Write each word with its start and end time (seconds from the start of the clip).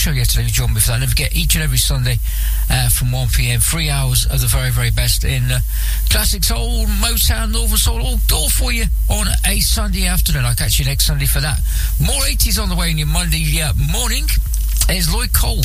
Show 0.00 0.12
yesterday. 0.12 0.46
You 0.46 0.50
joined 0.50 0.72
me 0.72 0.80
for 0.80 0.92
that. 0.92 1.00
Never 1.00 1.10
forget 1.10 1.36
each 1.36 1.54
and 1.56 1.62
every 1.62 1.76
Sunday 1.76 2.16
uh, 2.70 2.88
from 2.88 3.12
1 3.12 3.28
p.m. 3.36 3.60
Three 3.60 3.90
hours 3.90 4.24
of 4.24 4.40
the 4.40 4.46
very, 4.46 4.70
very 4.70 4.90
best 4.90 5.24
in 5.24 5.52
uh, 5.52 5.58
classic 6.08 6.42
soul, 6.42 6.86
Motown, 6.86 7.52
Northern 7.52 7.76
soul, 7.76 8.00
all, 8.00 8.18
all 8.32 8.48
for 8.48 8.72
you 8.72 8.84
on 9.10 9.26
a 9.46 9.60
Sunday 9.60 10.06
afternoon. 10.06 10.46
I'll 10.46 10.54
catch 10.54 10.78
you 10.78 10.86
next 10.86 11.04
Sunday 11.04 11.26
for 11.26 11.40
that. 11.40 11.60
More 12.00 12.22
80s 12.22 12.58
on 12.58 12.70
the 12.70 12.76
way 12.76 12.90
in 12.90 12.96
your 12.96 13.08
Monday 13.08 13.44
uh, 13.60 13.74
morning. 13.92 14.24
There's 14.88 15.12
Lloyd 15.12 15.34
Cole. 15.34 15.60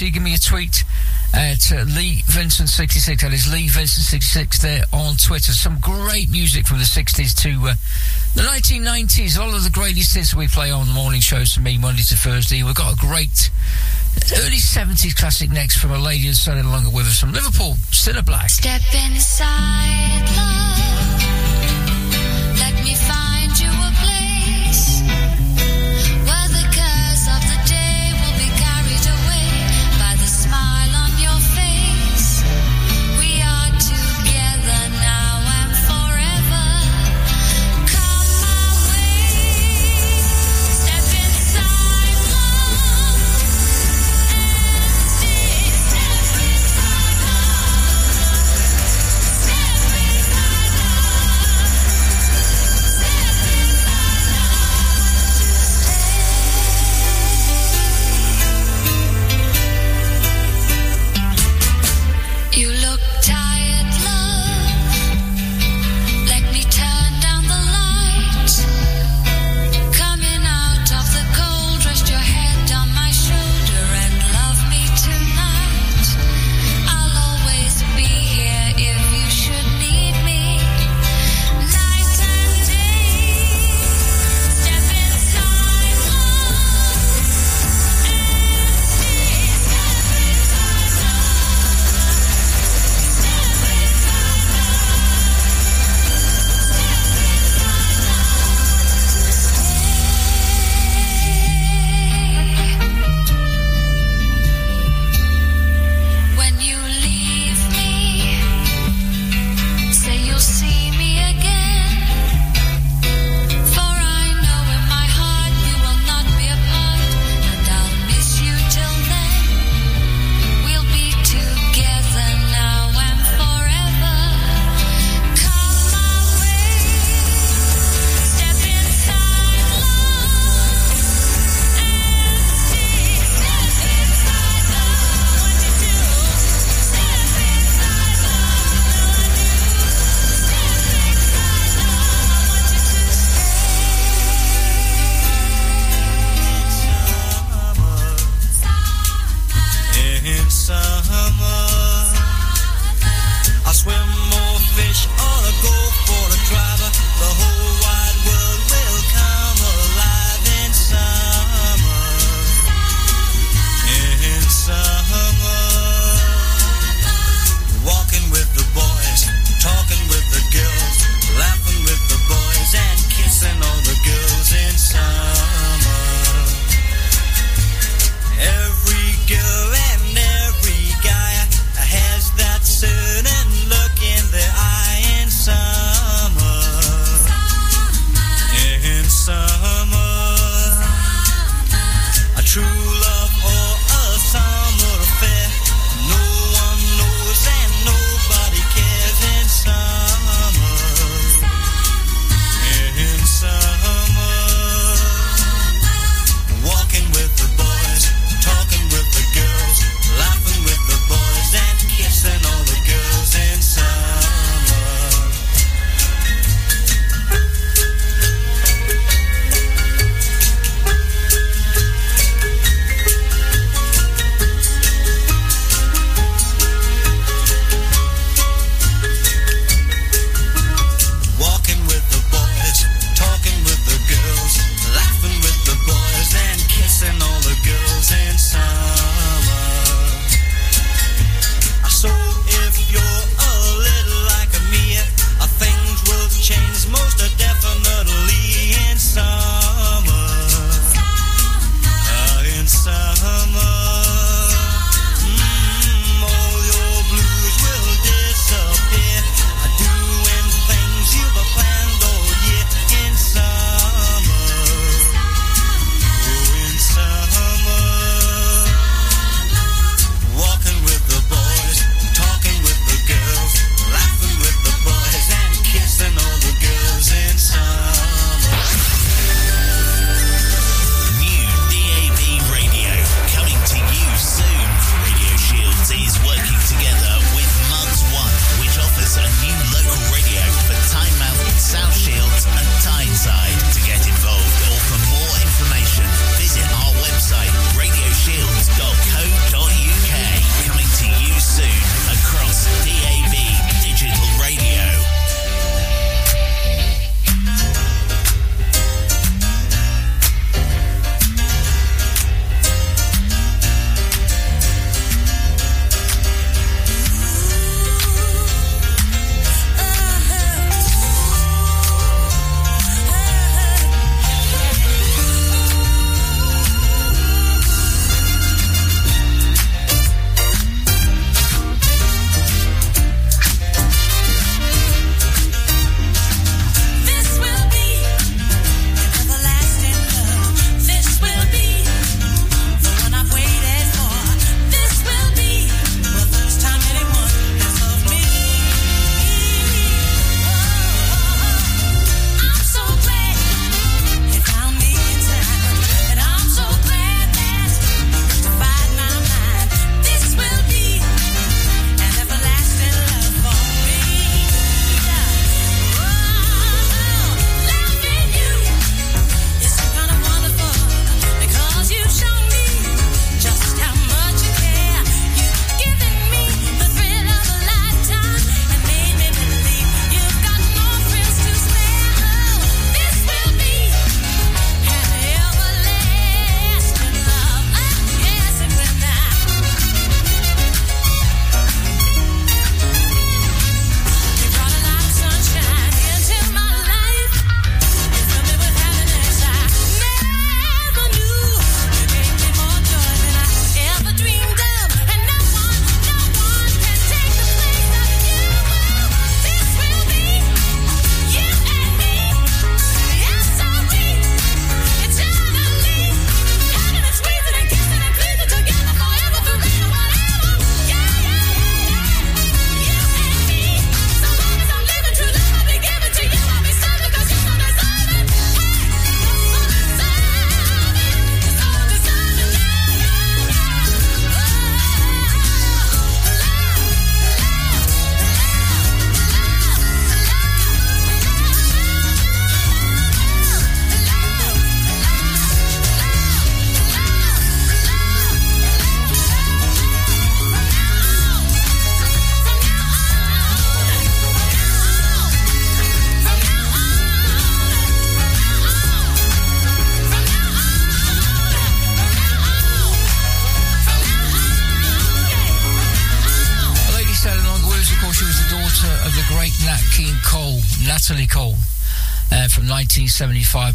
Twitter, 0.00 0.08
you 0.08 0.12
give 0.14 0.22
me 0.22 0.34
a 0.34 0.38
tweet 0.38 0.84
at 1.34 1.72
uh, 1.72 1.82
Lee 1.82 2.22
Vincent66. 2.24 3.20
That 3.20 3.34
is 3.34 3.52
Lee 3.52 3.68
Vincent66 3.68 4.62
there 4.62 4.84
on 4.94 5.16
Twitter. 5.16 5.52
Some 5.52 5.78
great 5.78 6.30
music 6.30 6.66
from 6.66 6.78
the 6.78 6.84
60s 6.84 7.36
to 7.42 7.50
uh, 7.68 7.74
the 8.34 8.40
1990s. 8.40 9.38
All 9.38 9.54
of 9.54 9.62
the 9.62 9.68
greatest 9.68 10.14
hits 10.14 10.34
we 10.34 10.48
play 10.48 10.70
on 10.70 10.88
morning 10.88 11.20
shows 11.20 11.52
for 11.52 11.60
me 11.60 11.76
Monday 11.76 12.02
to 12.04 12.16
Thursday. 12.16 12.62
We've 12.62 12.74
got 12.74 12.94
a 12.94 12.96
great 12.96 13.50
early 14.40 14.56
70s 14.56 15.14
classic 15.14 15.50
next 15.50 15.76
from 15.76 15.90
a 15.90 15.98
lady 15.98 16.28
who's 16.28 16.46
no 16.46 16.54
longer 16.62 16.88
with 16.88 17.06
us 17.06 17.20
from 17.20 17.32
Liverpool, 17.32 17.74
Cilla 17.90 18.24
Black. 18.24 18.48
Step 18.48 18.80
inside, 18.94 20.24
love. 20.34 20.59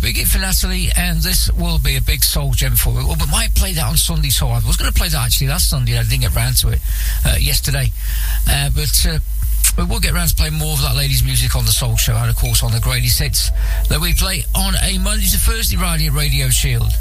1975. 0.05 0.13
Big 0.13 0.27
for 0.27 0.37
Natalie, 0.37 0.91
and 0.95 1.21
this 1.21 1.51
will 1.53 1.79
be 1.79 1.95
a 1.95 2.01
big 2.01 2.23
soul 2.23 2.51
gem 2.51 2.75
for 2.75 2.91
it. 2.91 3.05
Well, 3.05 3.15
but 3.17 3.29
might 3.29 3.55
play 3.55 3.73
that 3.73 3.85
on 3.85 3.97
Sunday, 3.97 4.29
so 4.29 4.47
I 4.47 4.61
was 4.61 4.77
going 4.77 4.91
to 4.91 4.97
play 4.97 5.09
that 5.09 5.25
actually 5.25 5.47
last 5.47 5.69
Sunday. 5.69 5.97
I 5.97 6.03
didn't 6.03 6.21
get 6.21 6.35
round 6.35 6.57
to 6.57 6.69
it 6.69 6.79
uh, 7.25 7.37
yesterday. 7.39 7.87
Uh, 8.47 8.69
but 8.69 8.93
uh, 9.09 9.19
we'll 9.89 9.99
get 9.99 10.13
around 10.13 10.29
to 10.29 10.35
playing 10.35 10.53
more 10.53 10.73
of 10.73 10.81
that 10.81 10.95
ladies' 10.95 11.23
music 11.23 11.55
on 11.55 11.65
the 11.65 11.71
Soul 11.71 11.97
Show 11.97 12.15
and, 12.15 12.29
of 12.29 12.35
course, 12.35 12.61
on 12.61 12.71
the 12.71 12.79
Grady 12.79 13.07
sets 13.07 13.49
that 13.89 13.99
we 13.99 14.13
play 14.13 14.43
on 14.55 14.75
a 14.83 14.97
Monday 14.99 15.25
to 15.25 15.39
Thursday 15.39 15.77
radio 15.77 16.13
Radio 16.13 16.49
Shield. 16.49 16.91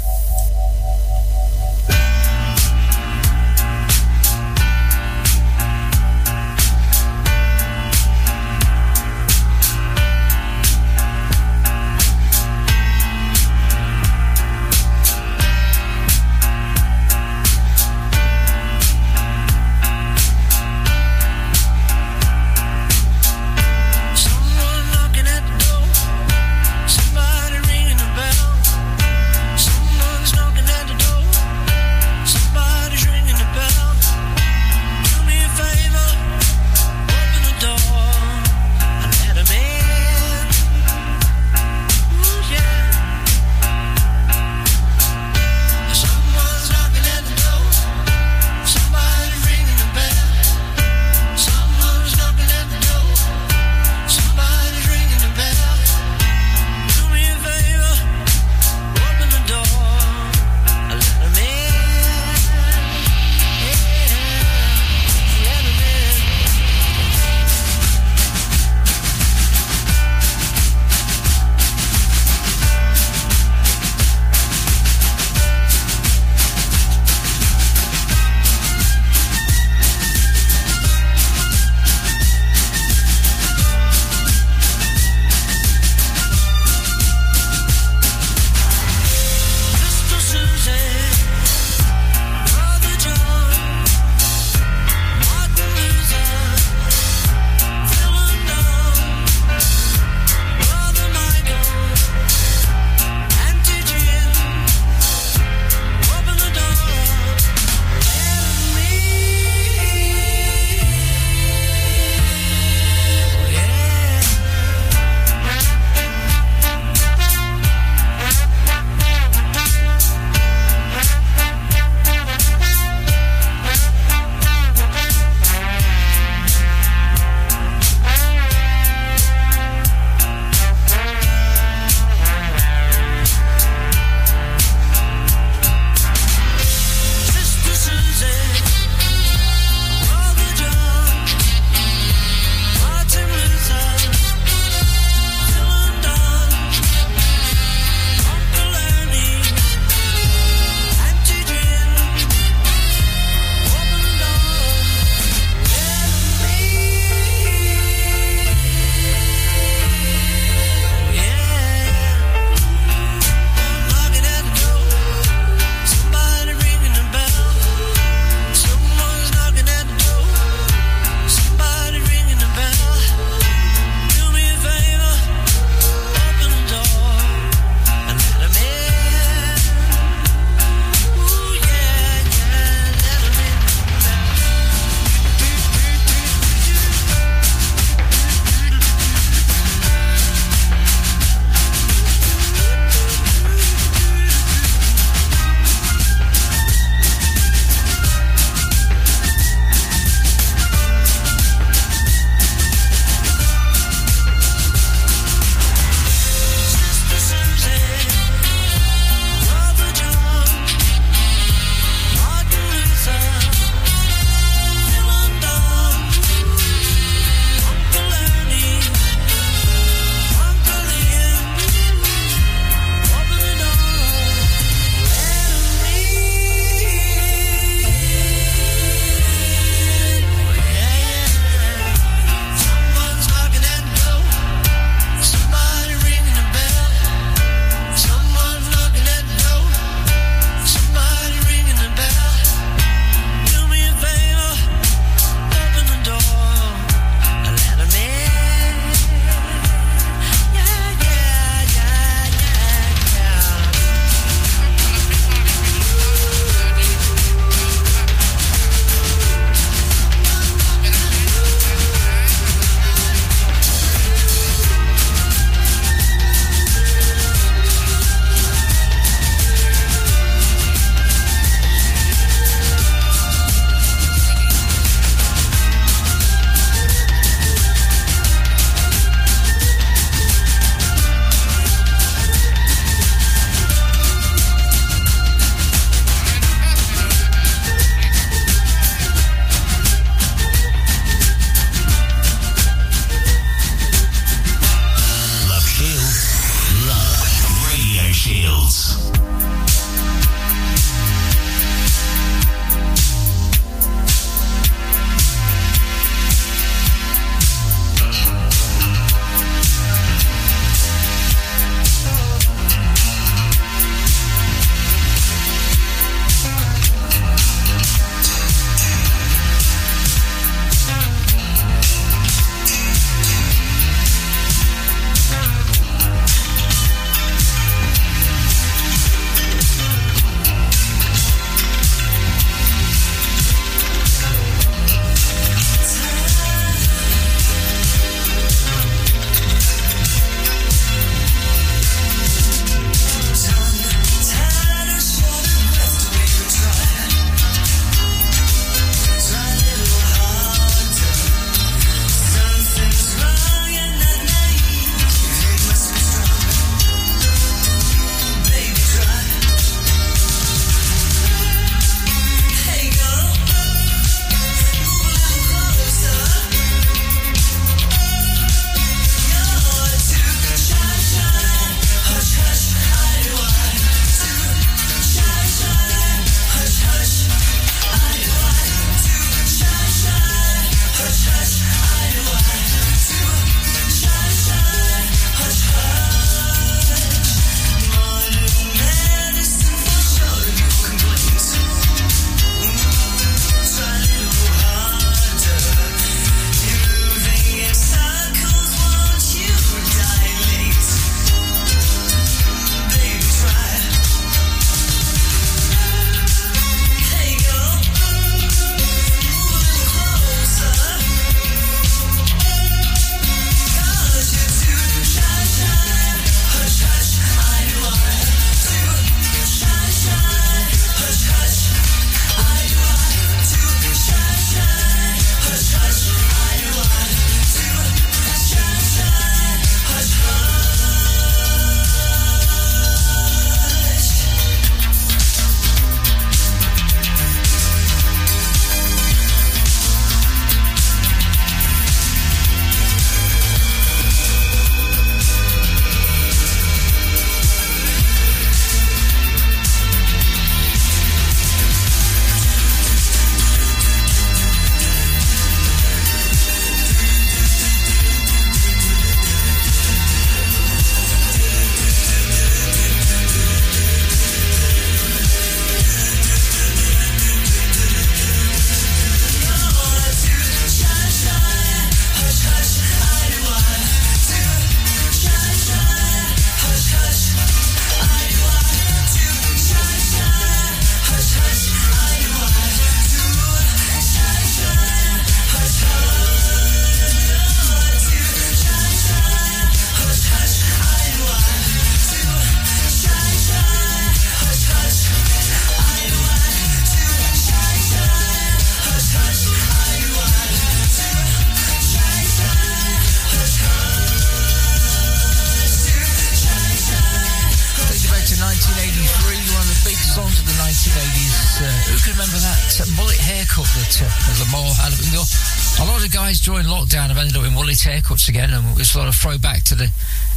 Haircuts 518.25 518.29
again, 518.29 518.51
and 518.51 518.79
it's 518.79 518.95
a 518.95 518.99
lot 518.99 519.07
of 519.07 519.15
throwback 519.15 519.63
to 519.63 519.75
the 519.75 519.85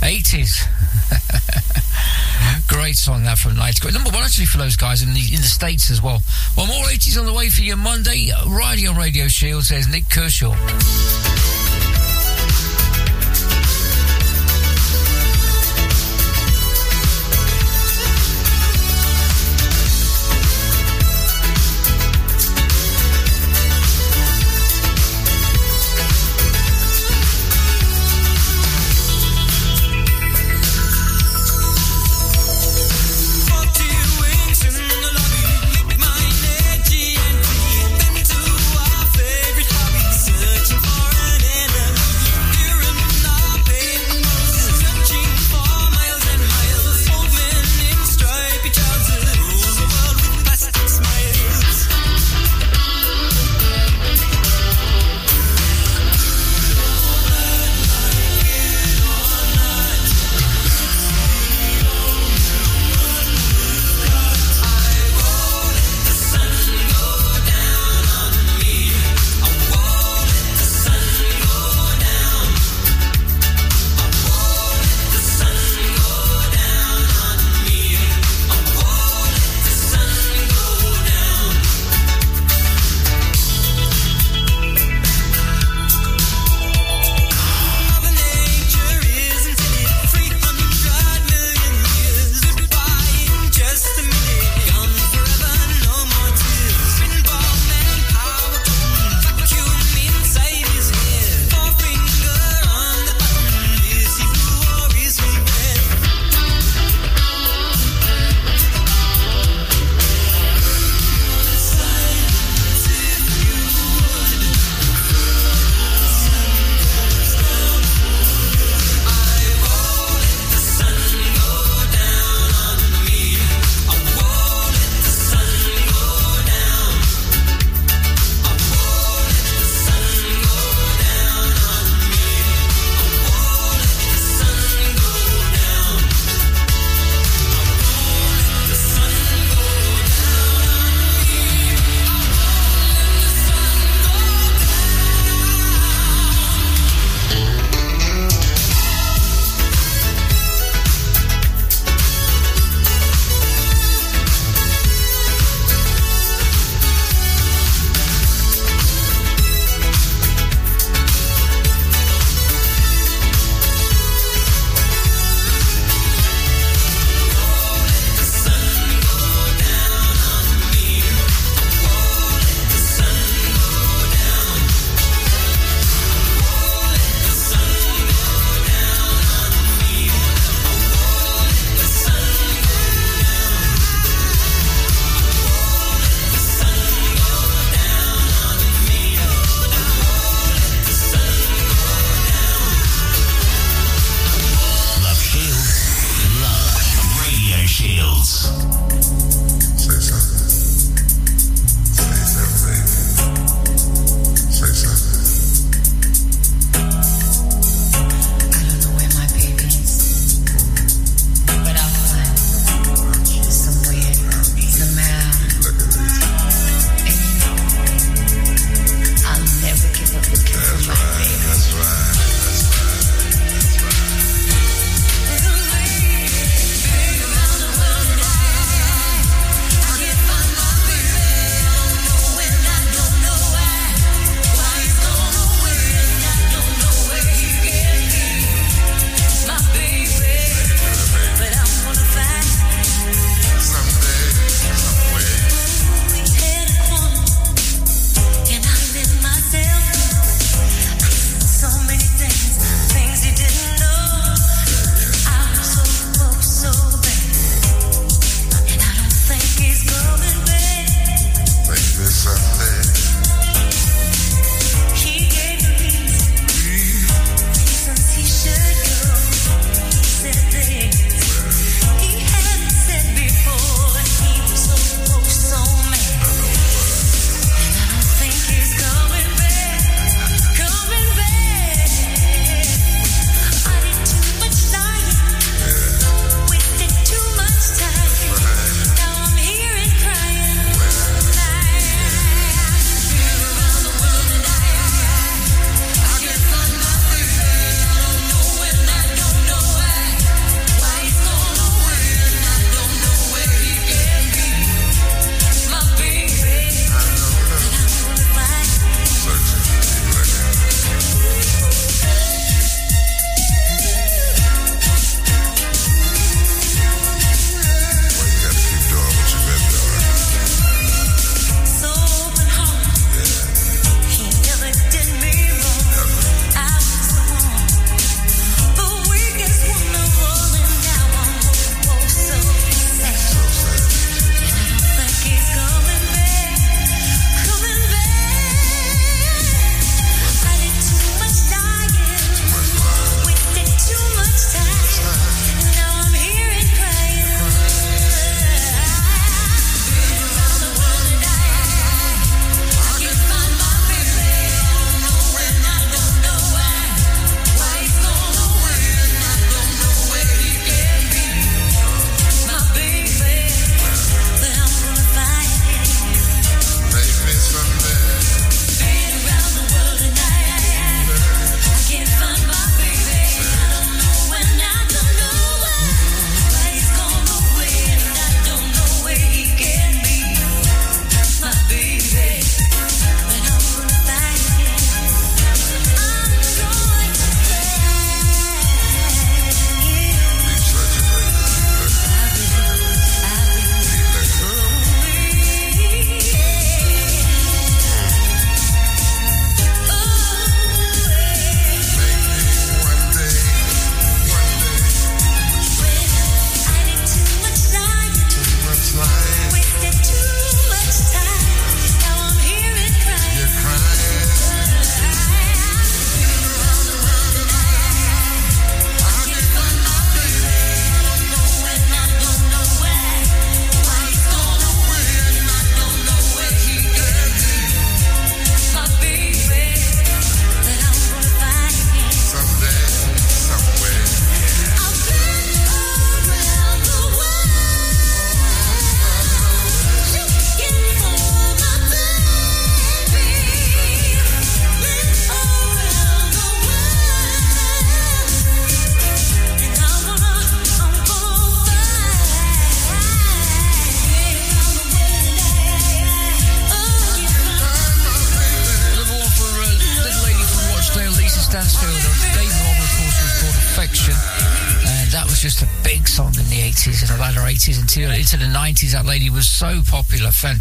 80s. 0.00 0.66
Great 2.68 2.96
song 2.96 3.24
that 3.24 3.38
from 3.38 3.52
90s. 3.52 3.92
Number 3.92 4.10
one 4.10 4.22
actually 4.22 4.46
for 4.46 4.58
those 4.58 4.76
guys 4.76 5.02
in 5.02 5.14
the 5.14 5.20
in 5.20 5.40
the 5.40 5.48
States 5.48 5.90
as 5.90 6.02
well. 6.02 6.22
Well, 6.56 6.66
more 6.66 6.84
80s 6.84 7.18
on 7.18 7.26
the 7.26 7.32
way 7.32 7.48
for 7.48 7.62
you 7.62 7.76
Monday. 7.76 8.30
Riding 8.46 8.88
on 8.88 8.96
Radio 8.96 9.28
Shield 9.28 9.64
says 9.64 9.88
Nik 9.88 10.08
Kershaw. 10.10 10.54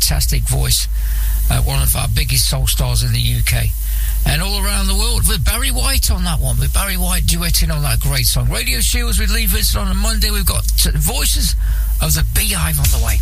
Fantastic 0.07 0.43
voice, 0.43 0.87
uh, 1.51 1.61
one 1.63 1.83
of 1.83 1.93
our 1.95 2.07
biggest 2.07 2.49
soul 2.49 2.65
stars 2.65 3.03
in 3.03 3.11
the 3.11 3.19
UK. 3.19 3.67
And 4.25 4.41
all 4.41 4.63
around 4.63 4.87
the 4.87 4.95
world, 4.95 5.27
with 5.27 5.43
Barry 5.43 5.69
White 5.69 6.09
on 6.09 6.23
that 6.23 6.39
one, 6.39 6.57
with 6.59 6.73
Barry 6.73 6.95
White 6.95 7.23
duetting 7.23 7.73
on 7.73 7.81
that 7.83 7.99
great 7.99 8.25
song. 8.25 8.49
Radio 8.49 8.79
Shields 8.79 9.19
with 9.19 9.31
Lee 9.31 9.47
Vincent 9.47 9.83
on 9.83 9.91
a 9.91 9.93
Monday. 9.93 10.31
We've 10.31 10.45
got 10.45 10.65
voices 10.95 11.55
of 12.01 12.13
the 12.13 12.25
Beehive 12.33 12.79
on 12.79 12.87
the 12.97 13.05
way. 13.05 13.19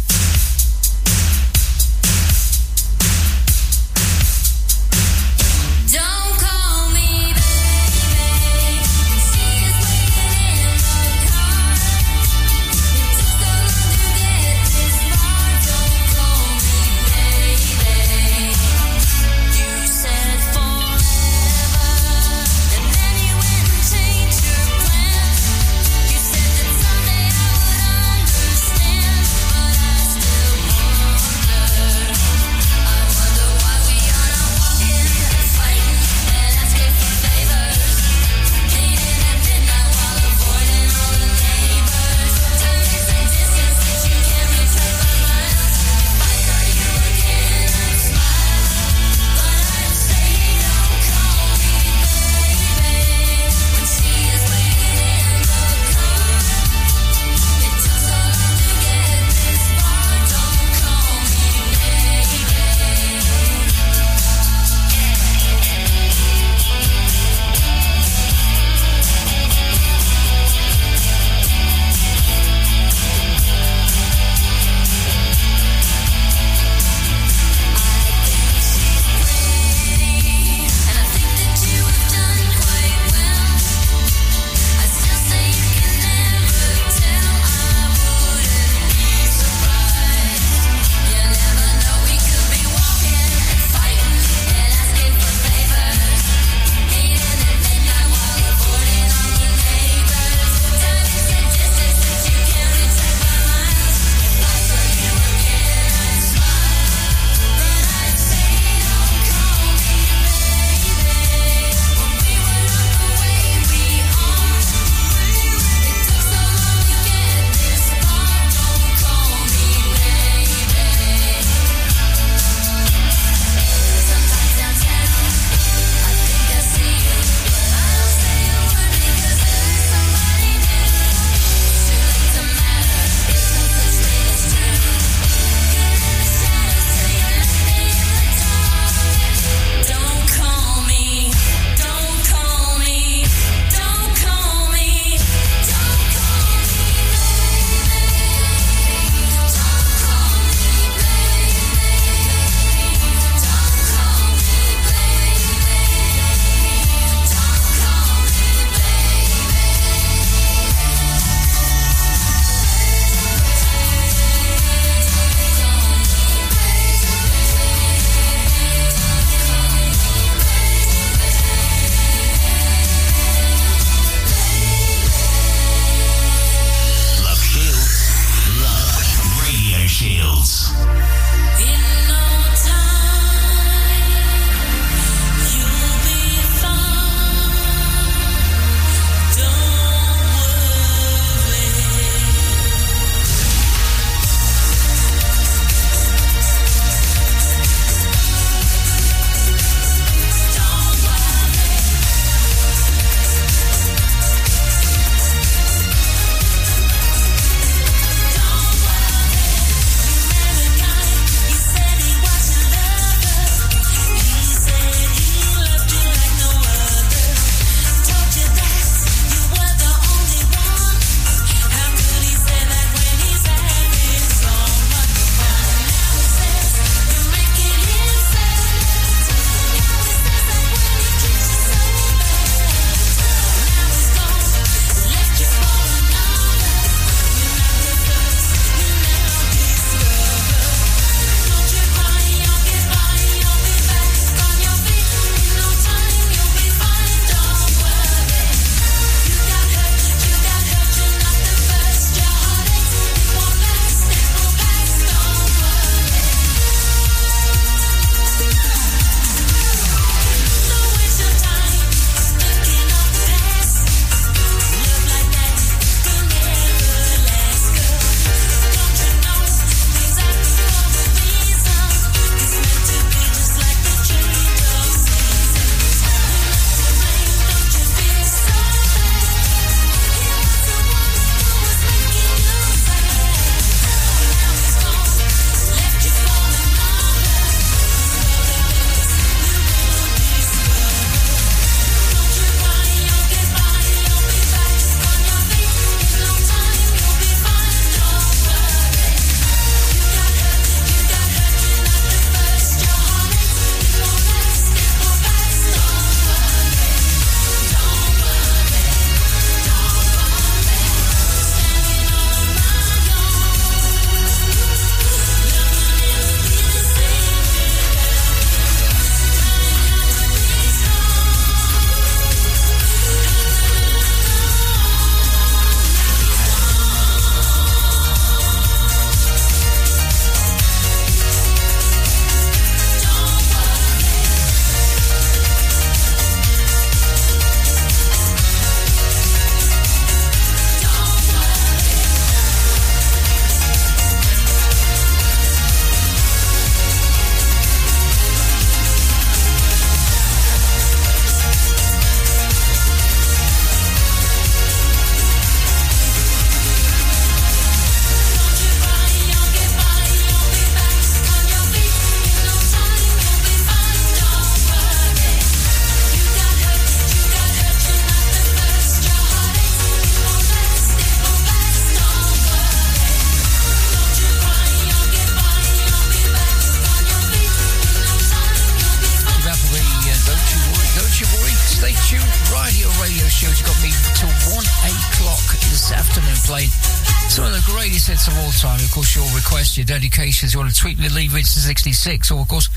Your 389.86 390.00
dedications, 390.00 390.54
you 390.54 390.60
want 390.60 390.74
to 390.74 390.80
tweet 390.80 390.98
me, 390.98 391.06
it 391.06 391.12
to 391.54 391.60
66. 391.60 392.32
Or, 392.32 392.42
of 392.42 392.48
course, 392.48 392.70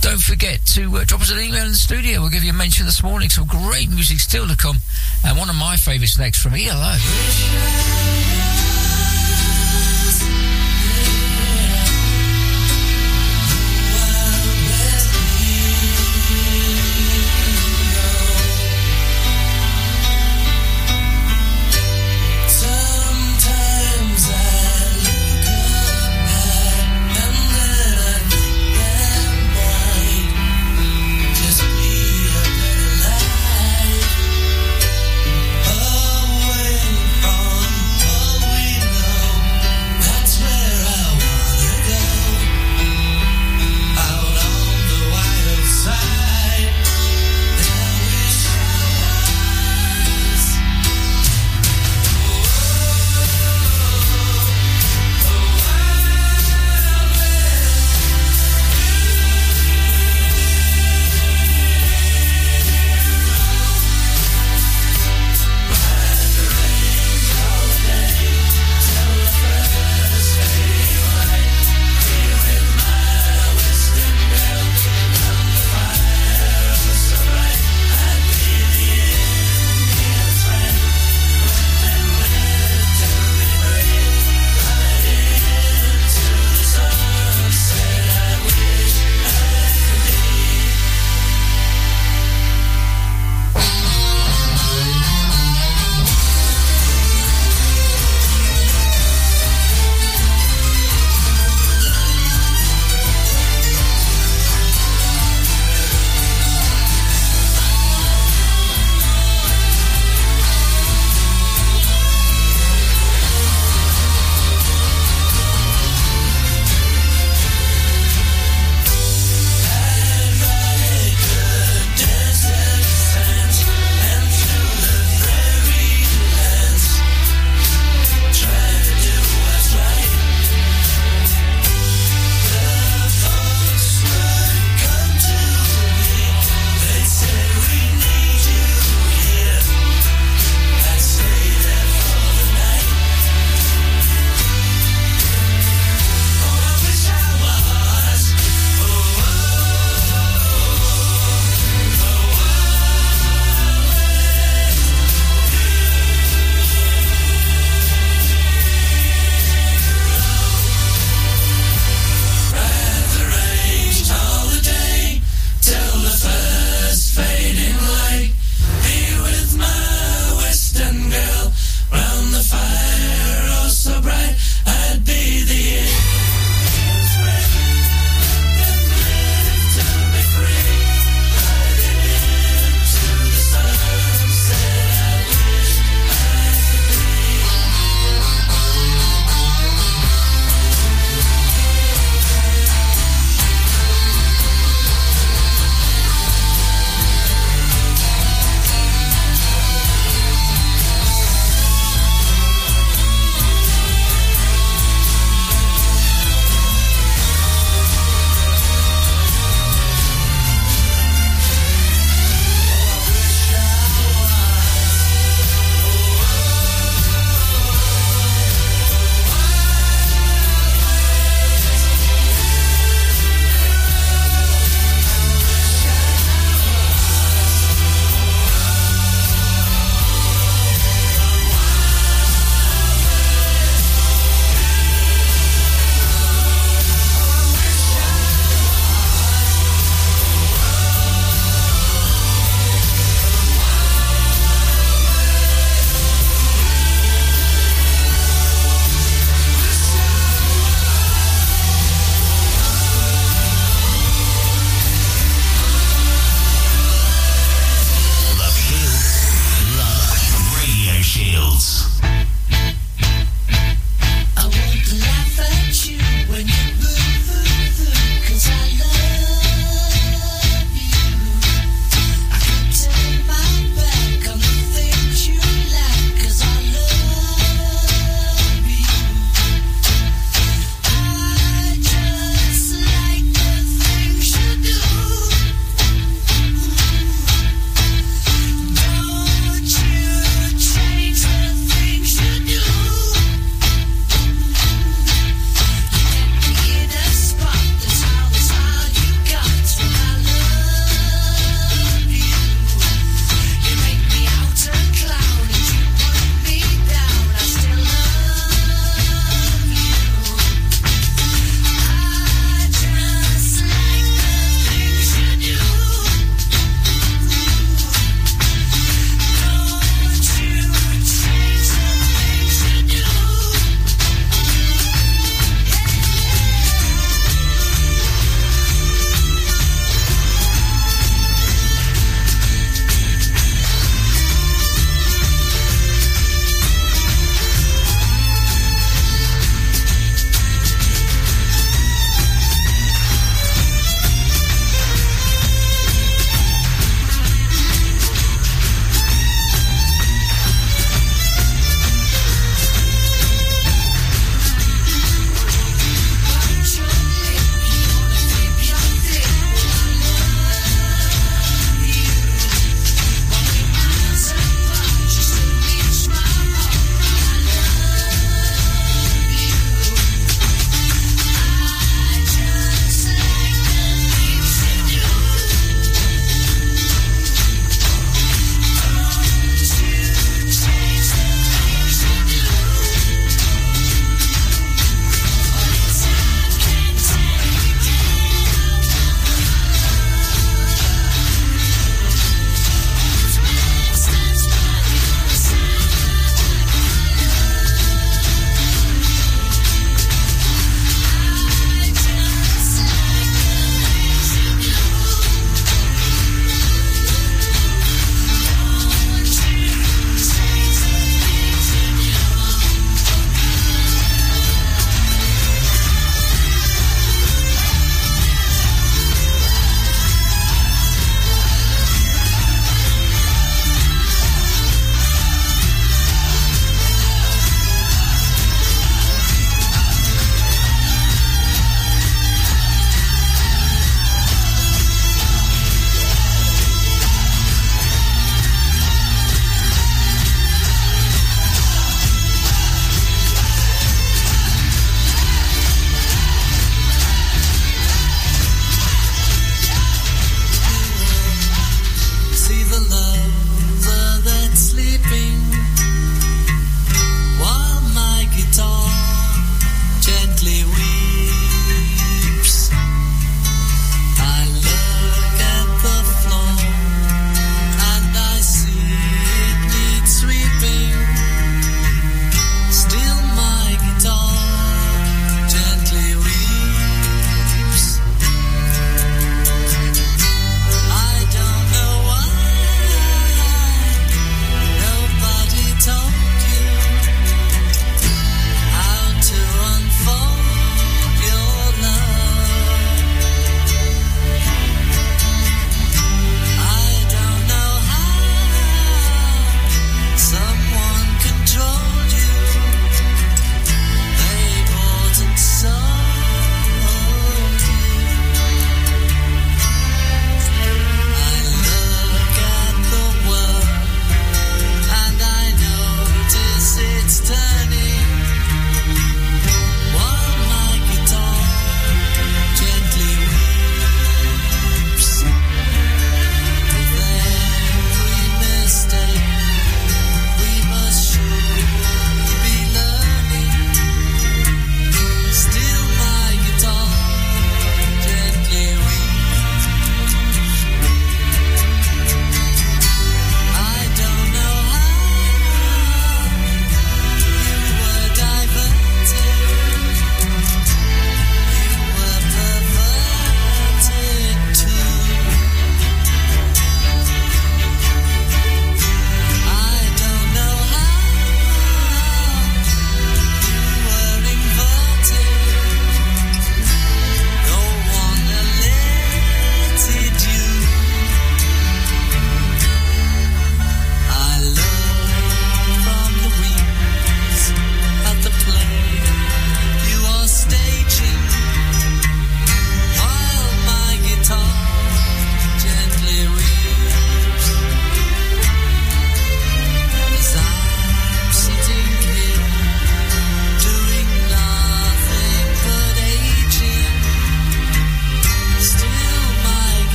don't 0.00 0.20
forget 0.20 0.64
to 0.74 0.98
uh, 0.98 1.04
drop 1.04 1.20
us 1.20 1.30
an 1.30 1.38
email 1.40 1.64
in 1.64 1.70
the 1.70 1.74
studio. 1.74 2.20
We'll 2.20 2.30
give 2.30 2.44
you 2.44 2.50
a 2.50 2.54
mention 2.54 2.86
this 2.86 3.02
morning. 3.02 3.28
Some 3.28 3.46
great 3.46 3.90
music 3.90 4.20
still 4.20 4.46
to 4.48 4.56
come. 4.56 4.76
And 5.24 5.38
one 5.38 5.50
of 5.50 5.56
my 5.56 5.76
favourites 5.76 6.18
next 6.18 6.42
from 6.42 6.54
ELO. 6.54 6.96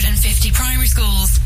150 0.00 0.50
primary 0.56 0.88
schools. 0.88 1.36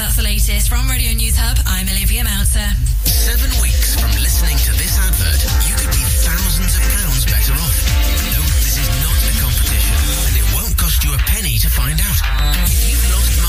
That's 0.00 0.16
the 0.16 0.24
latest 0.24 0.72
from 0.72 0.88
Radio 0.88 1.12
News 1.12 1.36
Hub. 1.36 1.60
I'm 1.68 1.84
Olivia 1.84 2.24
Mounter. 2.24 2.64
Seven 3.04 3.52
weeks 3.60 3.92
from 4.00 4.08
listening 4.24 4.56
to 4.56 4.72
this 4.80 4.96
advert, 4.96 5.36
you 5.68 5.76
could 5.76 5.92
be 5.92 6.00
thousands 6.24 6.80
of 6.80 6.82
pounds 6.96 7.28
better 7.28 7.52
off. 7.60 7.76
No, 8.32 8.40
this 8.56 8.80
is 8.80 8.88
not 9.04 9.20
a 9.20 9.32
competition, 9.36 10.00
and 10.00 10.34
it 10.40 10.46
won't 10.56 10.72
cost 10.80 11.04
you 11.04 11.12
a 11.12 11.20
penny 11.28 11.60
to 11.60 11.68
find 11.68 12.00
out. 12.00 12.20
If 12.64 12.88
you've 12.88 13.04
lost 13.12 13.39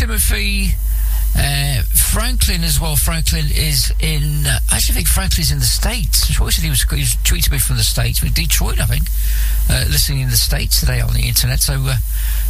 Timothy, 0.00 0.68
uh, 1.36 1.82
Franklin 1.82 2.64
as 2.64 2.80
well. 2.80 2.96
Franklin 2.96 3.44
is 3.52 3.92
in. 4.00 4.46
Uh, 4.46 4.58
I 4.72 4.76
actually 4.76 4.94
think 4.94 5.08
Franklin's 5.08 5.52
in 5.52 5.58
the 5.58 5.66
States. 5.66 6.26
I'm 6.30 6.36
he 6.36 6.42
was, 6.42 6.56
he 6.56 6.70
was 6.70 7.16
tweeting 7.20 7.52
me 7.52 7.58
from 7.58 7.76
the 7.76 7.82
States, 7.82 8.22
with 8.22 8.32
Detroit, 8.32 8.80
I 8.80 8.86
think. 8.86 9.10
Uh, 9.68 9.84
listening 9.90 10.20
in 10.20 10.30
the 10.30 10.40
States 10.40 10.80
today 10.80 11.02
on 11.02 11.12
the 11.12 11.28
internet. 11.28 11.60
So 11.60 11.74
uh, 11.74 11.96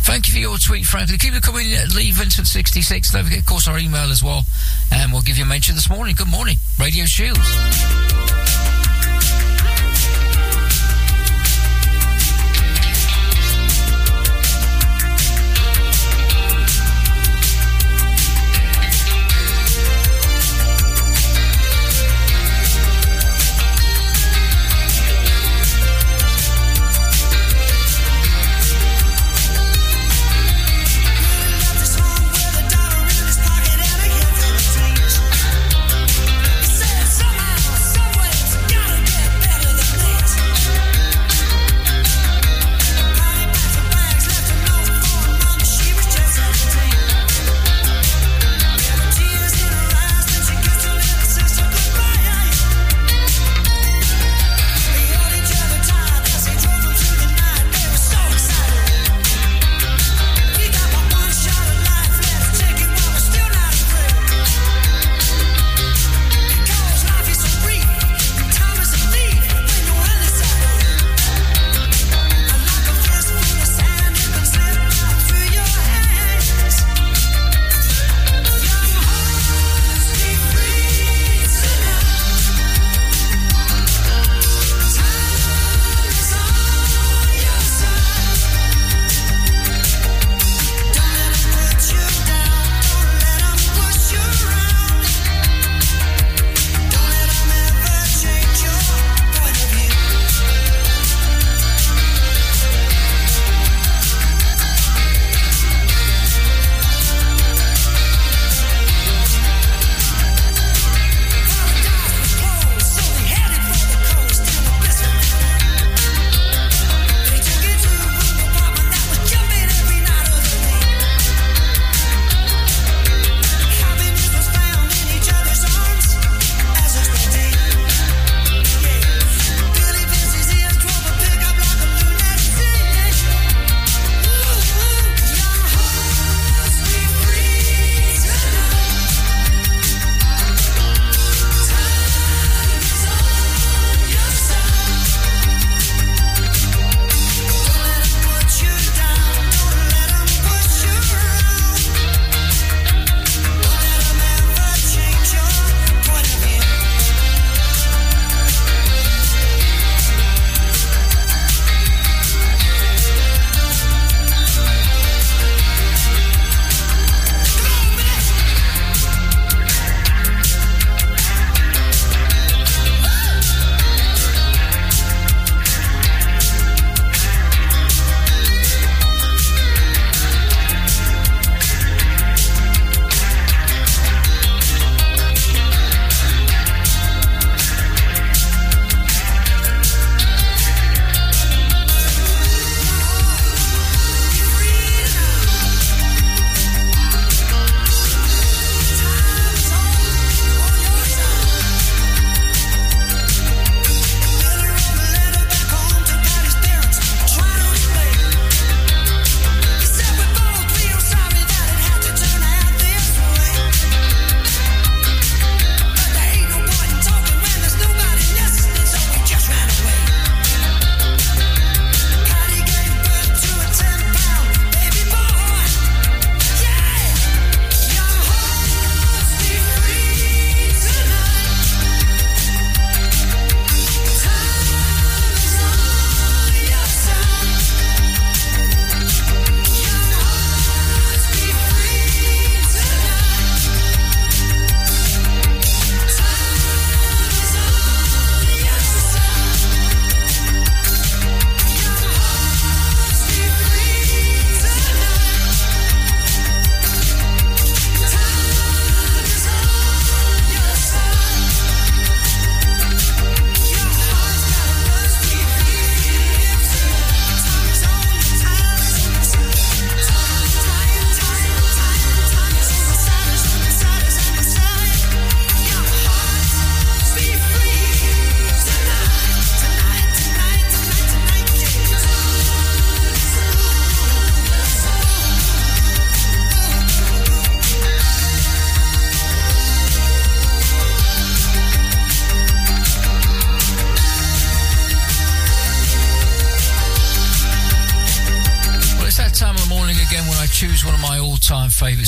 thank 0.03 0.29
you 0.29 0.35
for 0.35 0.39
your 0.39 0.59
tweet, 0.59 0.87
Franklin. 0.87 1.19
Keep 1.19 1.35
it 1.35 1.43
coming, 1.43 1.67
uh, 1.75 1.87
Lee 1.93 2.13
Vincent66. 2.13 3.11
Don't 3.13 3.25
forget, 3.25 3.41
of 3.41 3.47
course, 3.47 3.67
our 3.67 3.81
email 3.81 4.13
as 4.13 4.23
well. 4.23 4.45
And 4.93 5.11
we'll 5.13 5.23
give 5.23 5.37
you 5.37 5.43
a 5.43 5.49
mention 5.49 5.75
this 5.75 5.91
morning. 5.91 6.15
Good 6.15 6.31
morning, 6.31 6.59
Radio 6.79 7.05
Shields. 7.05 8.30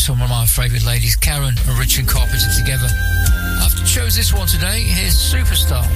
some 0.03 0.21
of 0.21 0.29
my 0.29 0.45
favourite 0.45 0.83
ladies, 0.85 1.15
Karen 1.15 1.55
and 1.69 1.79
Richard 1.79 2.09
Carpenter, 2.09 2.51
together. 2.59 2.89
I've 3.61 3.87
chose 3.87 4.17
this 4.17 4.33
one 4.35 4.49
today. 4.49 4.81
Here's 4.81 5.15
Superstar. 5.15 5.87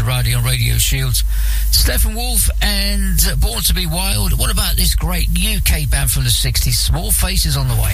Riding 0.00 0.34
on 0.34 0.44
Radio 0.44 0.78
Shields. 0.78 1.22
Steppenwolf 1.70 2.48
and 2.62 3.18
Born 3.40 3.62
to 3.64 3.74
be 3.74 3.84
Wild. 3.84 4.38
What 4.38 4.50
about 4.50 4.76
this 4.76 4.94
great 4.94 5.28
UK 5.28 5.90
band 5.90 6.10
from 6.10 6.24
the 6.24 6.30
60s? 6.30 6.72
Small 6.72 7.10
Faces 7.10 7.58
on 7.58 7.68
the 7.68 7.74
way. 7.74 7.92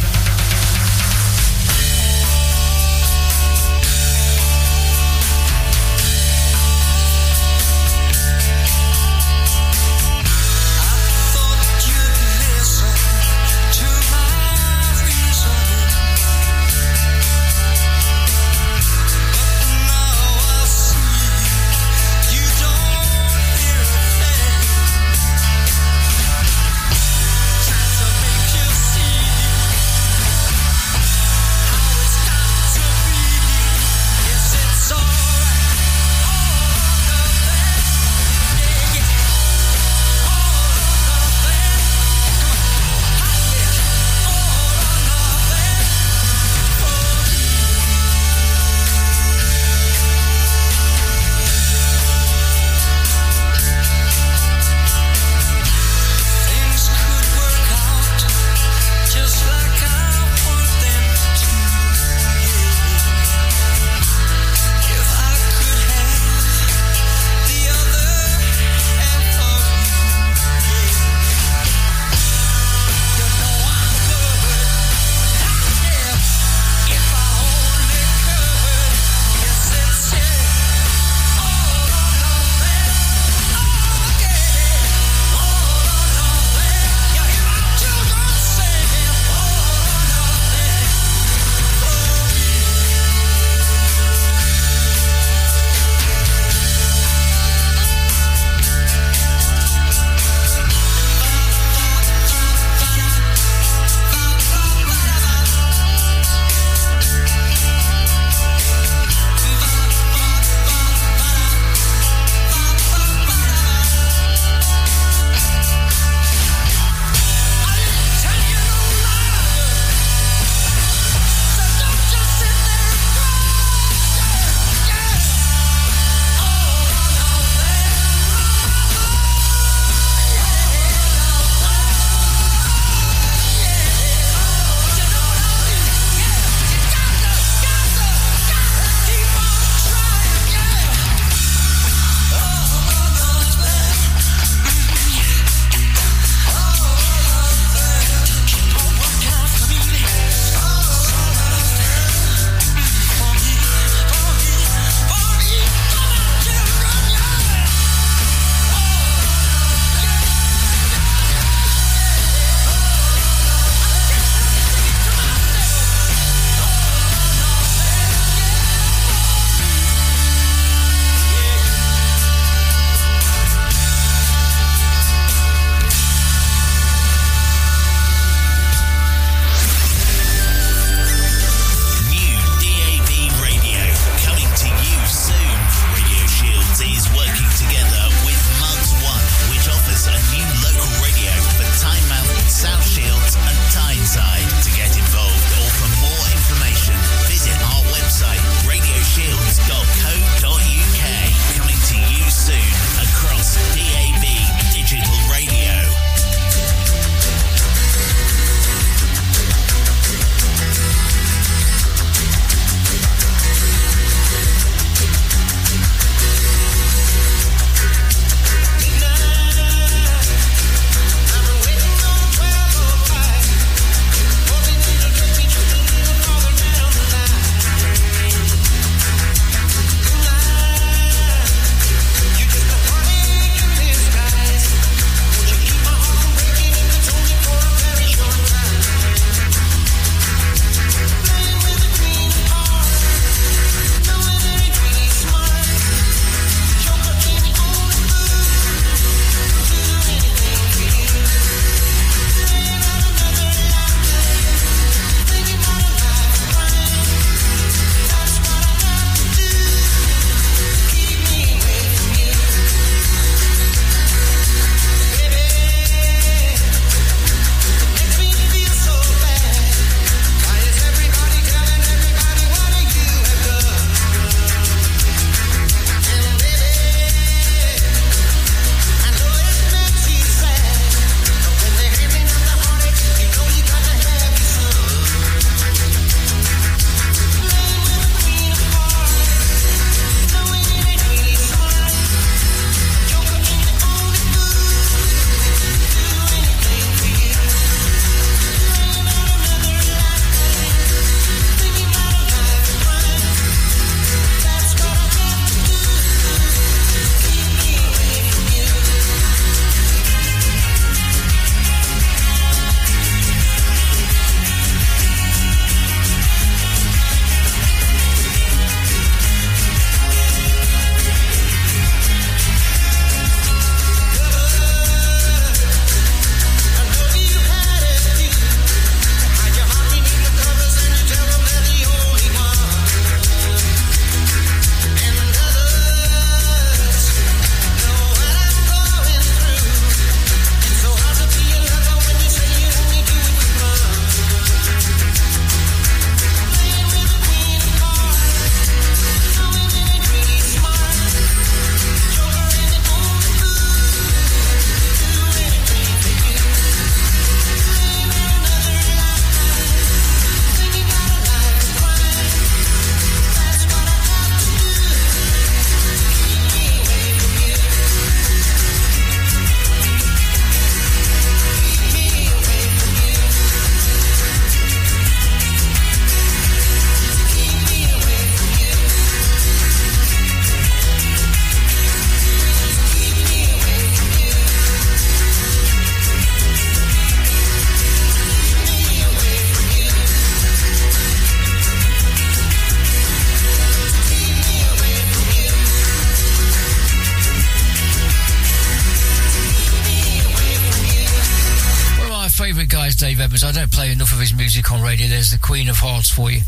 For 406.19 406.32
you. 406.32 406.40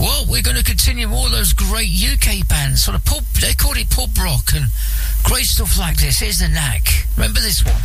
Well, 0.00 0.26
we're 0.28 0.42
going 0.42 0.56
to 0.56 0.64
continue 0.64 1.08
all 1.08 1.30
those 1.30 1.52
great 1.52 1.90
UK 1.94 2.48
bands, 2.48 2.82
sort 2.82 2.96
of 2.96 3.04
pub. 3.04 3.22
They 3.40 3.54
called 3.54 3.76
it 3.76 3.88
pub 3.88 4.10
rock 4.18 4.50
and 4.52 4.66
great 5.22 5.44
stuff 5.44 5.78
like 5.78 5.96
this. 5.98 6.18
Here's 6.18 6.40
the 6.40 6.48
Knack. 6.48 7.06
Remember 7.16 7.38
this 7.38 7.64
one? 7.64 7.81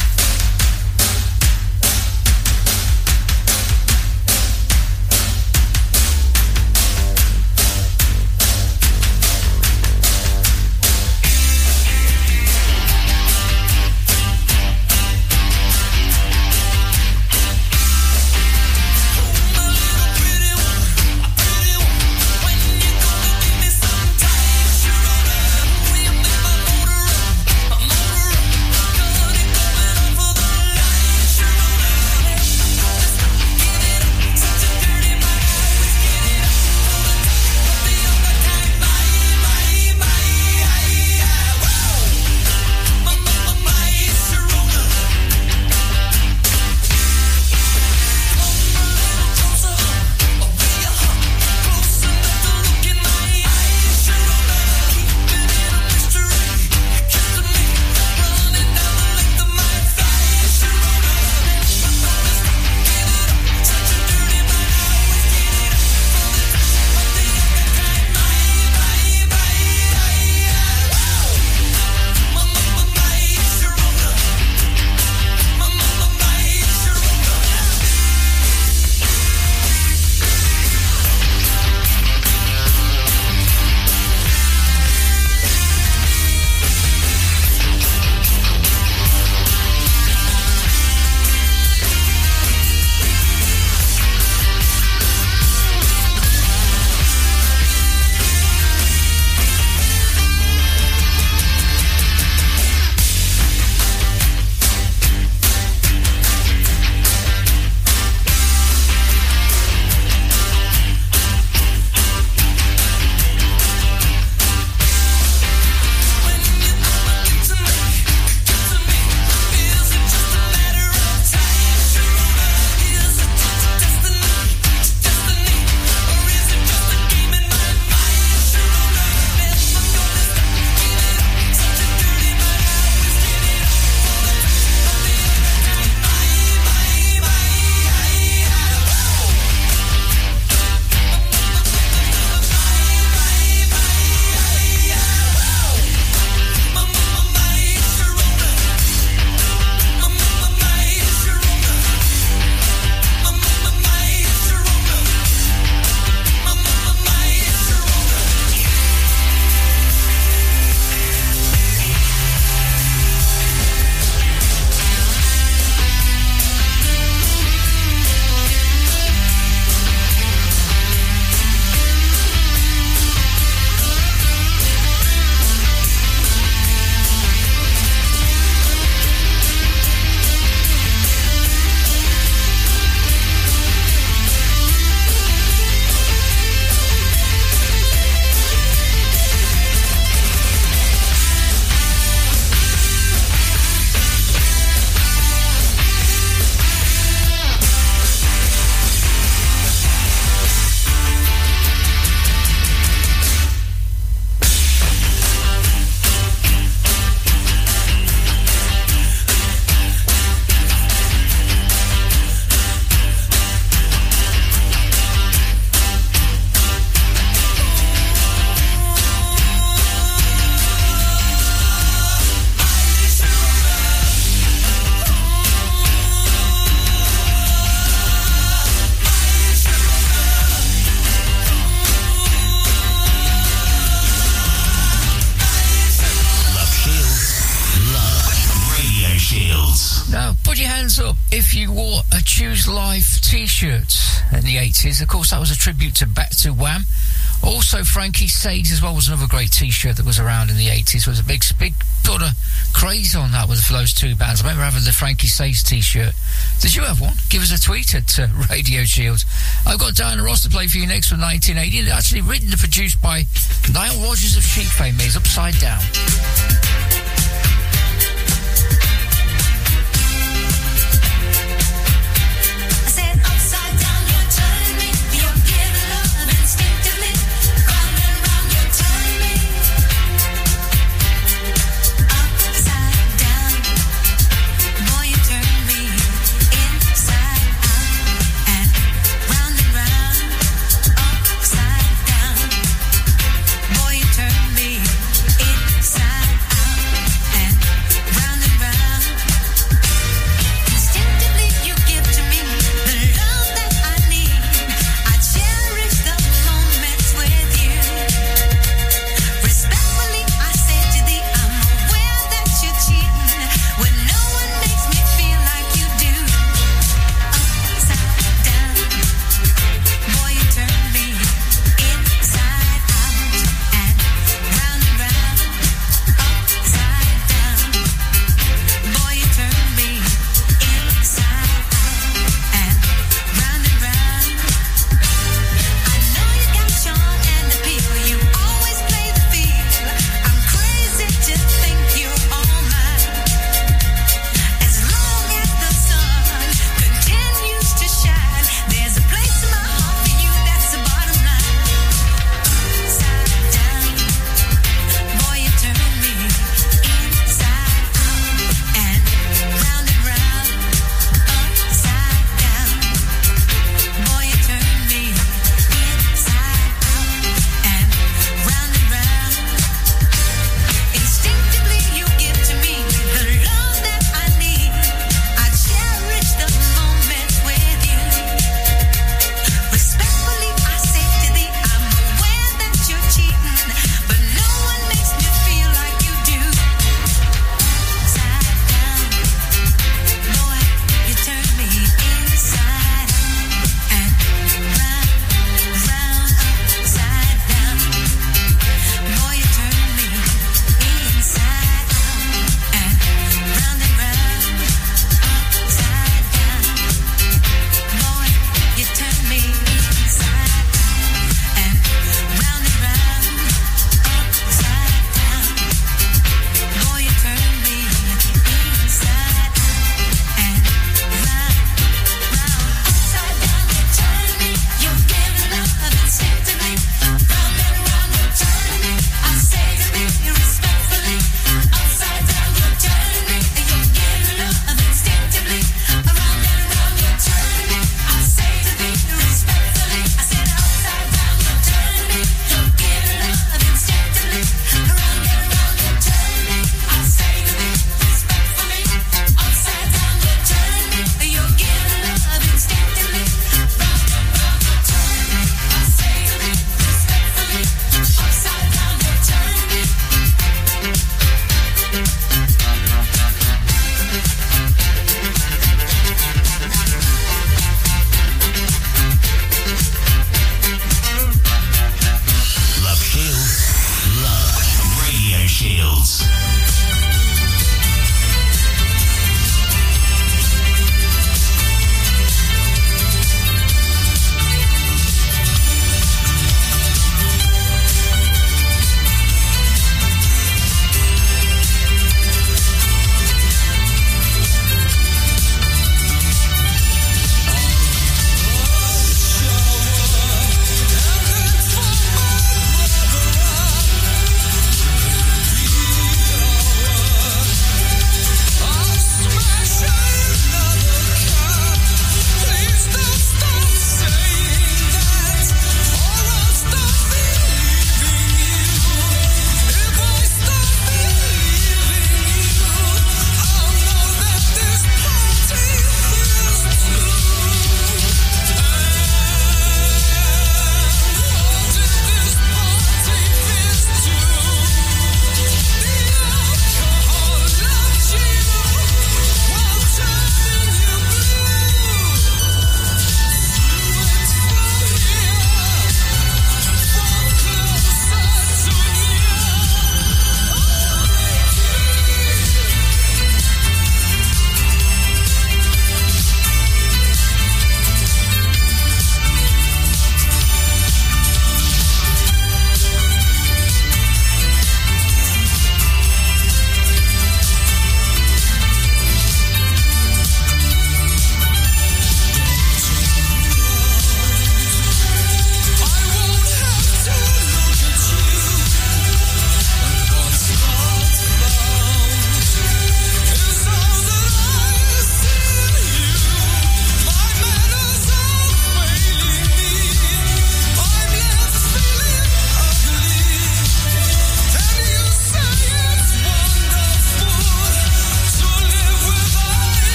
Sage 248.38 248.72
as 248.72 248.84
well 248.84 248.94
was 248.94 249.08
another 249.08 249.26
great 249.28 249.52
t-shirt 249.52 249.98
that 249.98 250.06
was 250.06 250.20
around 250.20 250.52
in 250.52 250.58
the 250.58 250.68
80s. 250.68 251.06
There 251.06 251.12
was 251.12 251.20
a 251.20 251.24
big, 251.24 251.42
big 251.58 251.74
sort 252.06 252.22
of 252.22 252.30
craze 252.72 253.16
on 253.16 253.32
that 253.32 253.50
for 253.50 253.74
those 253.74 253.94
two 253.94 254.16
bands. 254.16 254.42
I 254.42 254.44
remember 254.46 254.64
having 254.64 254.84
the 254.84 254.92
Frankie 254.92 255.26
Sage 255.26 255.64
t-shirt. 255.64 256.14
Did 256.62 256.76
you 256.76 256.84
have 256.84 257.02
one? 257.02 257.16
Give 257.30 257.42
us 257.42 257.52
a 257.52 257.60
tweet 257.60 257.96
at 257.96 258.20
uh, 258.20 258.28
Radio 258.50 258.84
Shields. 258.84 259.26
I've 259.66 259.80
got 259.80 259.96
Diana 259.96 260.24
Ross 260.24 260.44
to 260.44 260.50
play 260.50 260.68
for 260.68 260.78
you 260.78 260.86
next 260.86 261.10
from 261.10 261.20
1980. 261.20 261.90
Actually 261.90 262.22
written 262.22 262.50
and 262.50 262.60
produced 262.60 263.02
by 263.02 263.26
Nile 263.74 263.98
Rodgers 264.06 264.38
of 264.38 264.44
Chic 264.44 264.68
fame. 264.68 264.96
Is 265.02 265.18
Upside 265.18 265.58
Down. 265.60 265.82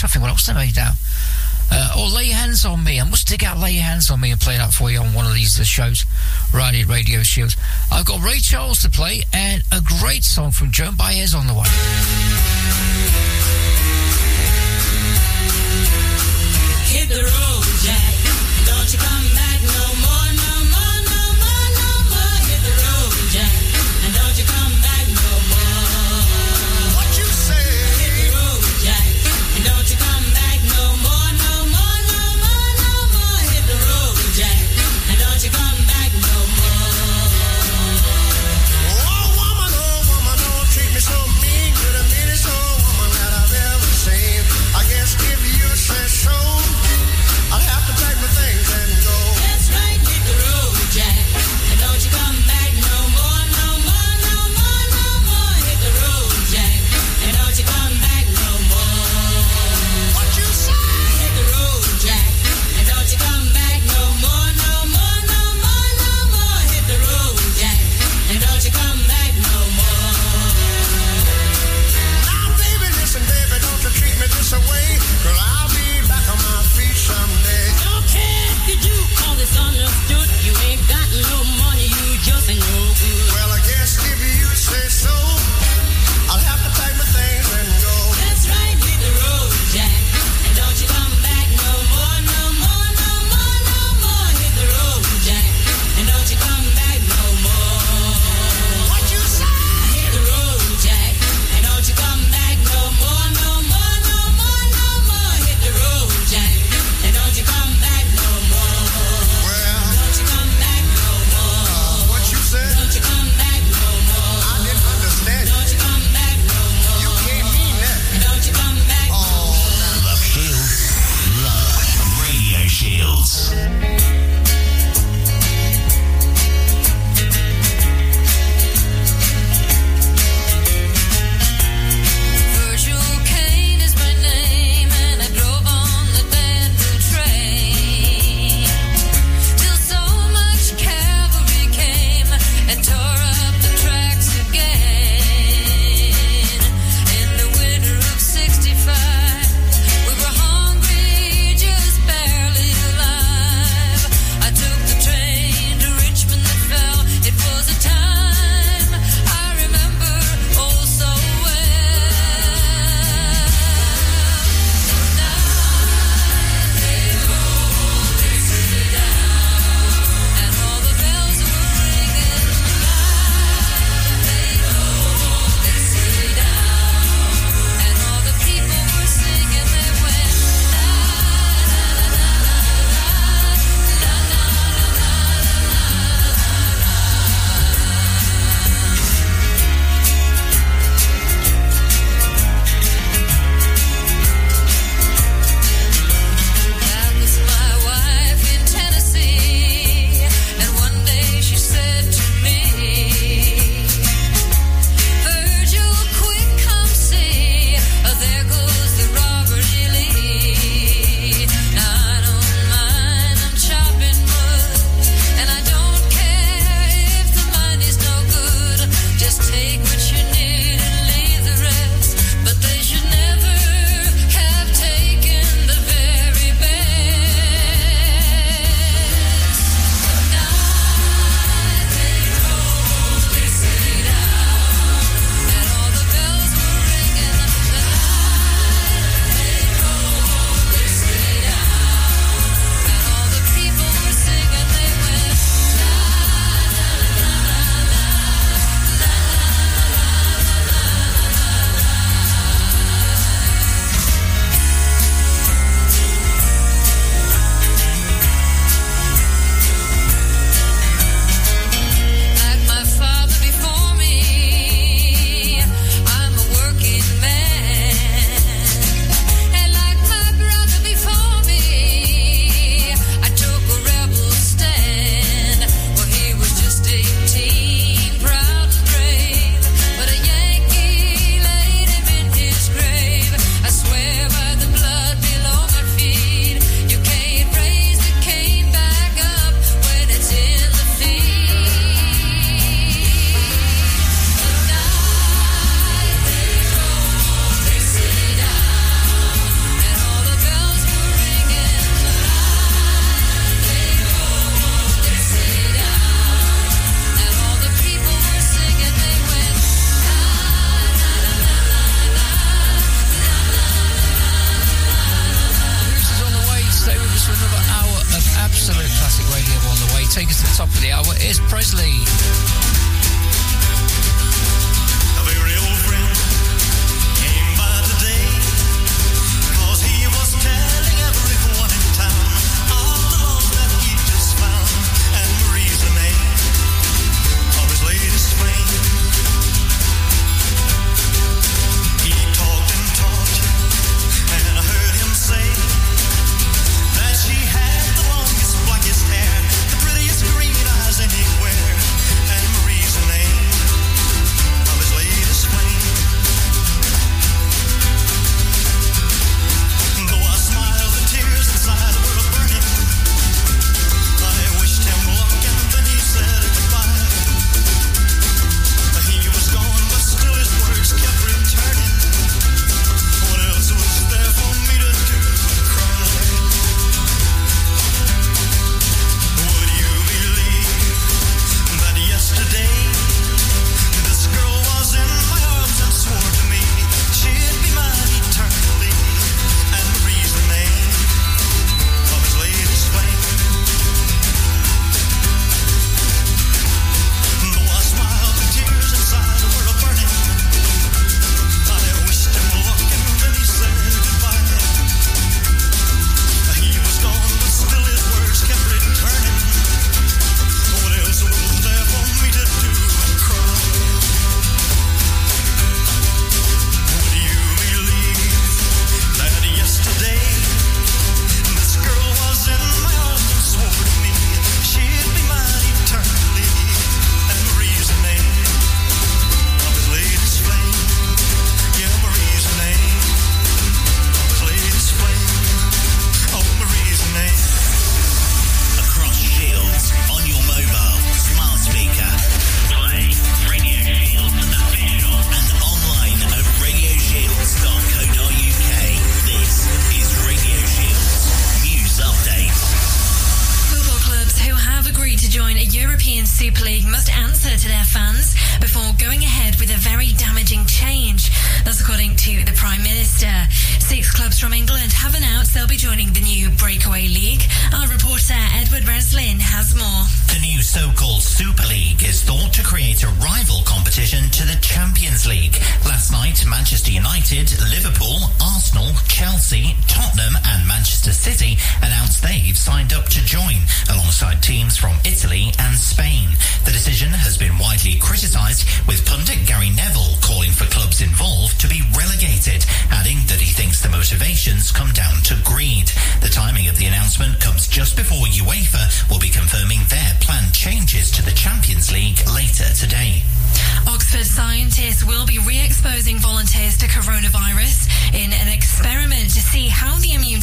To 0.00 0.08
think 0.08 0.22
what 0.22 0.30
else 0.30 0.46
they 0.46 0.54
made 0.54 0.76
now. 0.76 0.92
Uh, 1.70 1.96
or 1.98 2.08
Lay 2.08 2.24
Your 2.24 2.36
Hands 2.36 2.64
on 2.64 2.82
Me. 2.82 3.00
I 3.00 3.04
must 3.04 3.28
dig 3.28 3.44
out 3.44 3.58
Lay 3.58 3.72
Your 3.72 3.82
Hands 3.82 4.10
on 4.10 4.20
Me 4.20 4.30
and 4.30 4.40
play 4.40 4.56
that 4.56 4.72
for 4.72 4.90
you 4.90 5.00
on 5.00 5.12
one 5.12 5.26
of 5.26 5.34
these 5.34 5.54
shows, 5.66 6.06
radio 6.54 6.86
radio 6.86 7.22
shows. 7.22 7.56
I've 7.92 8.06
got 8.06 8.22
Ray 8.22 8.38
Charles 8.38 8.80
to 8.82 8.90
play 8.90 9.22
and 9.32 9.62
a 9.72 9.80
great 10.00 10.24
song 10.24 10.50
from 10.50 10.70
Joan 10.70 10.96
Baez 10.96 11.34
on 11.34 11.46
the 11.46 11.54
way. 11.54 11.68
Hit 16.88 17.08
the 17.08 17.22
road, 17.22 17.64
Jack. 17.84 18.14
Don't 18.66 18.92
you 18.92 18.98
come 18.98 19.34
back 19.34 19.47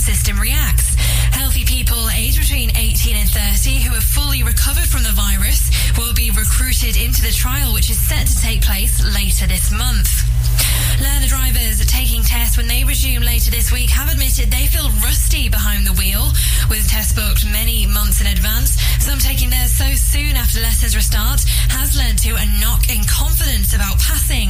system 0.06 0.40
reacts. 0.40 0.94
Healthy 1.34 1.66
people 1.66 2.10
aged 2.12 2.40
between 2.40 2.70
18 2.78 3.16
and 3.16 3.28
30 3.28 3.82
who 3.82 3.94
have 3.96 4.04
fully 4.04 4.44
recovered 4.44 4.86
from 4.86 5.02
the 5.02 5.10
virus 5.10 5.72
will 5.98 6.14
be 6.14 6.30
recruited 6.30 6.96
into 6.96 7.24
the 7.24 7.32
trial 7.32 7.74
which 7.74 7.90
is 7.90 7.98
set 7.98 8.28
to 8.28 8.38
take 8.40 8.62
place 8.62 9.04
later 9.04 9.48
this 9.48 9.72
month. 9.72 10.35
Learner 11.02 11.28
drivers 11.28 11.80
taking 11.86 12.24
tests 12.24 12.58
when 12.58 12.68
they 12.68 12.84
resume 12.84 13.24
later 13.24 13.50
this 13.50 13.72
week 13.72 13.90
have 13.90 14.12
admitted 14.12 14.52
they 14.52 14.68
feel 14.68 14.92
rusty 15.00 15.50
behind 15.50 15.88
the 15.88 15.96
wheel, 15.96 16.28
with 16.70 16.88
tests 16.88 17.14
booked 17.16 17.48
many 17.48 17.88
months 17.88 18.22
in 18.22 18.28
advance. 18.28 18.76
Some 19.00 19.20
taking 19.20 19.50
theirs 19.50 19.72
so 19.72 19.88
soon 19.96 20.36
after 20.36 20.60
lessons 20.60 20.96
restart 20.96 21.42
has 21.72 21.96
led 21.98 22.18
to 22.28 22.36
a 22.36 22.46
knock 22.60 22.92
in 22.92 23.04
confidence 23.08 23.74
about 23.74 23.98
passing. 24.00 24.50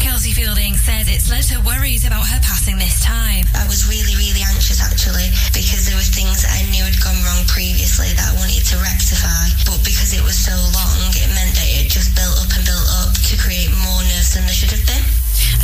Kelsey 0.00 0.32
Fielding 0.36 0.76
says 0.76 1.08
it's 1.08 1.30
led 1.30 1.44
to 1.48 1.60
worries 1.64 2.04
about 2.04 2.28
her 2.28 2.40
passing 2.44 2.76
this 2.76 3.00
time. 3.00 3.48
I 3.56 3.64
was 3.70 3.88
really, 3.88 4.14
really 4.20 4.44
anxious 4.44 4.84
actually 4.84 5.32
because 5.56 5.88
there 5.88 5.96
were 5.96 6.04
things 6.04 6.44
that 6.44 6.52
I 6.52 6.62
knew 6.70 6.84
had 6.84 6.98
gone 7.00 7.18
wrong 7.24 7.42
previously 7.48 8.12
that 8.12 8.26
I 8.28 8.34
wanted 8.36 8.64
to 8.68 8.76
rectify. 8.84 9.48
But 9.64 9.80
because 9.86 10.12
it 10.12 10.22
was 10.22 10.36
so 10.36 10.54
long, 10.76 11.12
it 11.16 11.28
meant 11.32 11.54
that 11.56 11.68
it 11.80 11.88
just 11.88 12.12
built 12.18 12.36
up 12.42 12.50
and 12.52 12.64
built 12.68 12.88
up 13.00 13.16
to 13.16 13.34
create 13.40 13.70
more 13.80 14.02
nerves 14.12 14.34
than 14.34 14.44
there 14.44 14.56
should 14.56 14.74
have 14.74 14.84
been. 14.84 15.04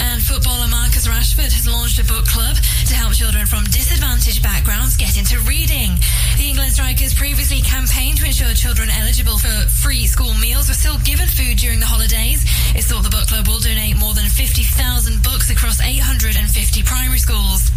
And 0.00 0.22
footballer 0.22 0.68
Marcus 0.68 1.06
Rashford 1.06 1.52
has 1.52 1.66
launched 1.66 1.98
a 1.98 2.04
book 2.04 2.26
club 2.26 2.56
to 2.86 2.94
help 2.94 3.12
children 3.12 3.46
from 3.46 3.64
disadvantaged 3.64 4.42
backgrounds 4.42 4.96
get 4.96 5.18
into 5.18 5.38
reading. 5.44 5.94
The 6.38 6.48
England 6.48 6.72
strikers 6.72 7.14
previously 7.14 7.60
campaigned 7.60 8.18
to 8.18 8.26
ensure 8.26 8.54
children 8.54 8.90
eligible 8.90 9.38
for 9.38 9.52
free 9.68 10.06
school 10.06 10.34
meals 10.34 10.68
were 10.68 10.78
still 10.78 10.98
given 11.02 11.26
food 11.26 11.58
during 11.58 11.80
the 11.80 11.86
holidays. 11.86 12.44
It's 12.74 12.86
thought 12.86 13.02
the 13.02 13.10
book 13.10 13.26
club 13.28 13.46
will 13.46 13.60
donate 13.60 13.96
more 13.96 14.14
than 14.14 14.26
50,000 14.26 15.22
books 15.22 15.50
across 15.50 15.80
850 15.80 16.38
primary 16.82 17.18
schools. 17.18 17.70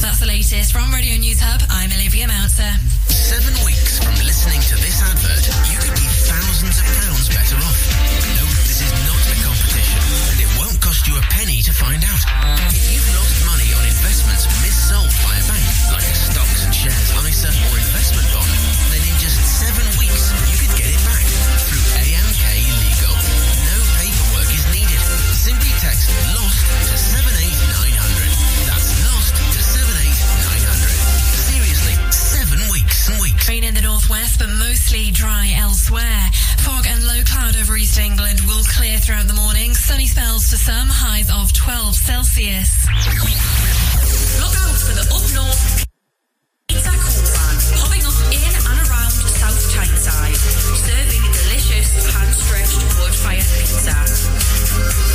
That's 0.00 0.20
the 0.20 0.26
latest 0.26 0.72
from 0.72 0.92
Radio 0.92 1.16
News 1.16 1.40
Hub. 1.40 1.62
I'm 1.70 1.92
Olivia 1.92 2.26
Mouncer. 2.26 2.72
Seven 3.08 3.54
weeks 3.66 3.98
from 3.98 4.14
listening 4.24 4.60
to 4.60 4.76
this 4.80 4.98
advert, 5.02 5.44
you 5.70 5.76
could 5.78 5.94
be 5.94 6.06
thousands 6.26 6.78
of 6.80 6.86
pounds 6.86 7.28
better 7.28 7.56
off. 7.56 7.78
No, 8.38 8.46
this 8.64 8.80
is 8.82 8.92
not 9.06 9.22
a 9.28 9.59
cost 10.90 11.06
you 11.06 11.16
a 11.16 11.22
penny 11.30 11.62
to 11.62 11.72
find 11.72 12.02
out. 12.02 12.18
If 12.74 12.90
you've 12.90 13.14
lost 13.14 13.46
money 13.46 13.70
on 13.78 13.86
investments 13.86 14.42
missold 14.58 15.14
by 15.22 15.38
a 15.38 15.44
bank, 15.46 15.70
like 15.94 16.14
stocks 16.18 16.64
and 16.64 16.74
shares 16.74 17.10
ISA 17.14 17.46
or 17.46 17.78
northwest, 34.10 34.38
but 34.38 34.48
mostly 34.58 35.10
dry 35.12 35.52
elsewhere. 35.56 36.30
Fog 36.58 36.86
and 36.86 37.06
low 37.06 37.22
cloud 37.24 37.56
over 37.56 37.76
East 37.76 37.98
England 37.98 38.40
will 38.46 38.64
clear 38.64 38.98
throughout 38.98 39.26
the 39.28 39.34
morning. 39.34 39.74
Sunny 39.74 40.06
spells 40.06 40.50
for 40.50 40.56
some, 40.56 40.88
highs 40.90 41.30
of 41.30 41.52
12 41.52 41.94
Celsius. 41.94 42.86
Look 44.40 44.54
out 44.58 44.76
for 44.82 44.94
the 44.98 45.06
up 45.14 45.26
north. 45.34 45.86
Popping 47.78 48.04
up 48.04 48.18
in 48.34 48.54
and 48.66 48.78
around 48.88 49.10
South 49.10 49.62
Tyneside, 49.74 50.36
serving 50.36 51.22
delicious 51.30 51.90
hand-stretched 52.14 52.82
wood-fired 52.98 53.46
pizza. 53.58 55.09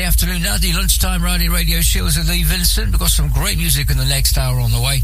Afternoon 0.00 0.42
now. 0.42 0.56
The 0.56 0.72
lunchtime 0.72 1.22
radio 1.22 1.52
radio 1.52 1.80
shows 1.82 2.16
with 2.16 2.28
Lee 2.28 2.44
Vincent. 2.44 2.92
We've 2.92 2.98
got 2.98 3.10
some 3.10 3.28
great 3.28 3.58
music 3.58 3.90
in 3.90 3.98
the 3.98 4.06
next 4.06 4.38
hour 4.38 4.58
on 4.58 4.72
the 4.72 4.80
way. 4.80 5.02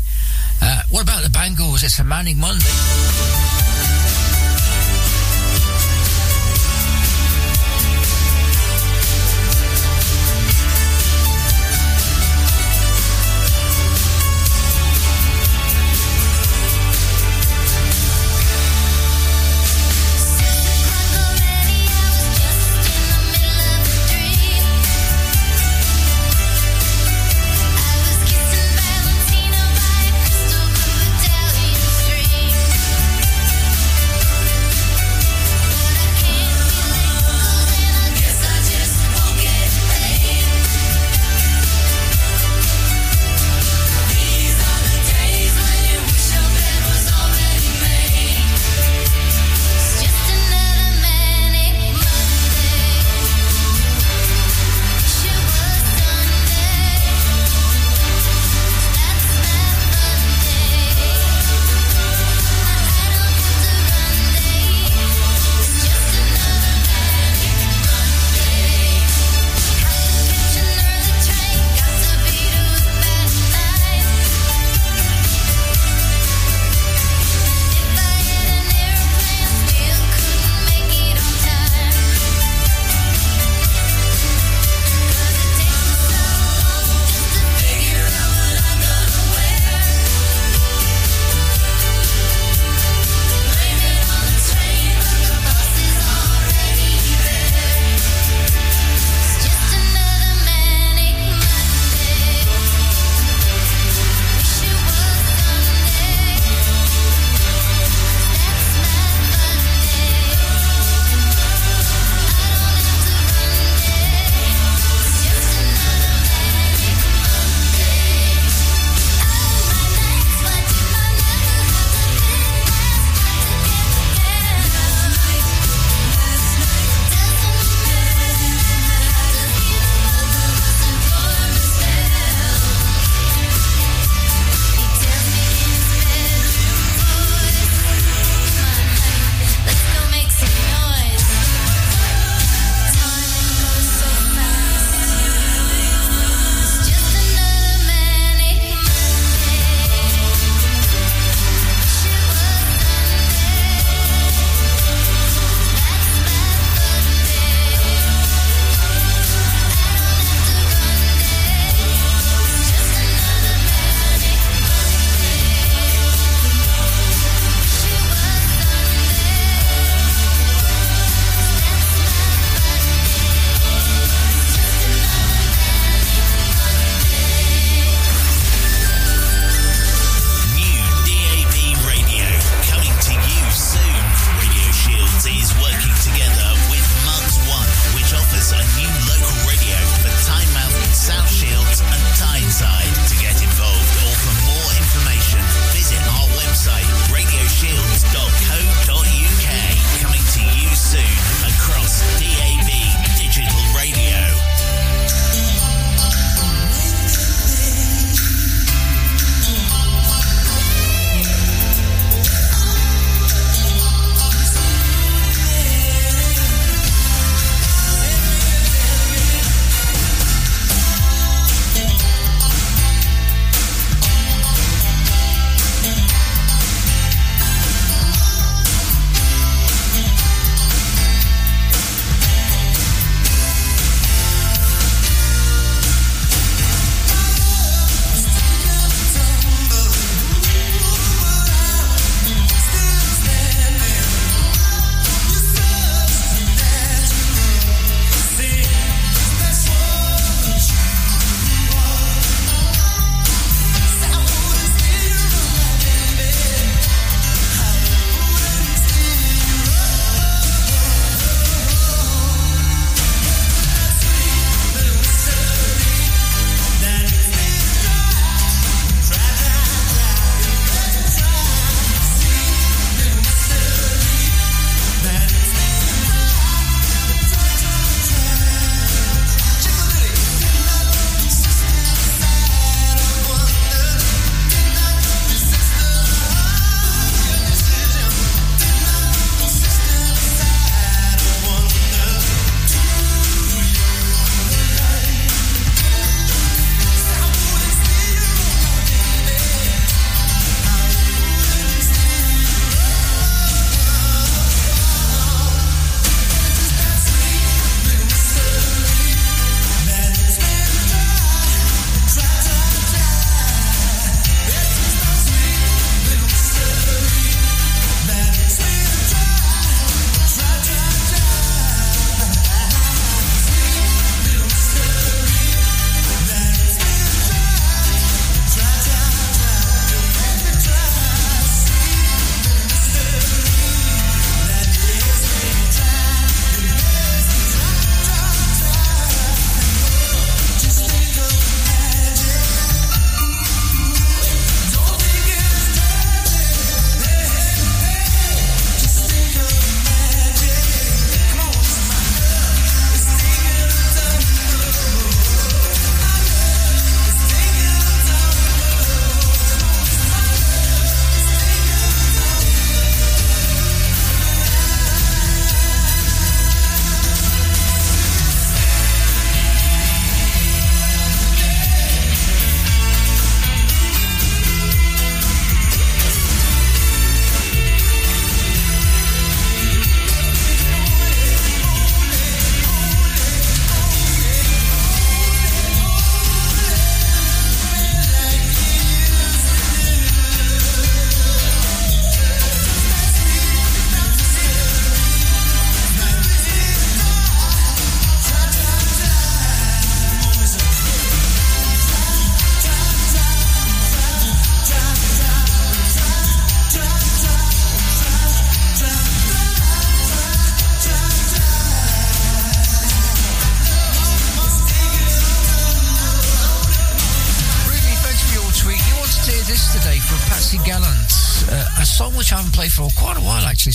Uh, 0.62 0.82
what 0.90 1.02
about 1.02 1.22
the 1.22 1.30
Bangles? 1.30 1.82
It's 1.82 1.98
a 1.98 2.04
Manic 2.04 2.36
Monday. 2.38 2.64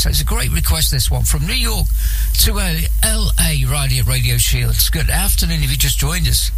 So 0.04 0.10
it's 0.10 0.20
a 0.20 0.26
great 0.26 0.52
request, 0.52 0.92
this 0.92 1.10
one. 1.10 1.24
From 1.24 1.48
New 1.48 1.54
York 1.54 1.88
to 2.40 2.56
LA, 2.56 3.72
Radio, 3.72 4.04
Radio 4.04 4.36
Shields. 4.36 4.90
Good 4.90 5.10
afternoon 5.10 5.64
if 5.64 5.72
you 5.72 5.78
just 5.78 5.98
joined 5.98 6.28
us. 6.28 6.52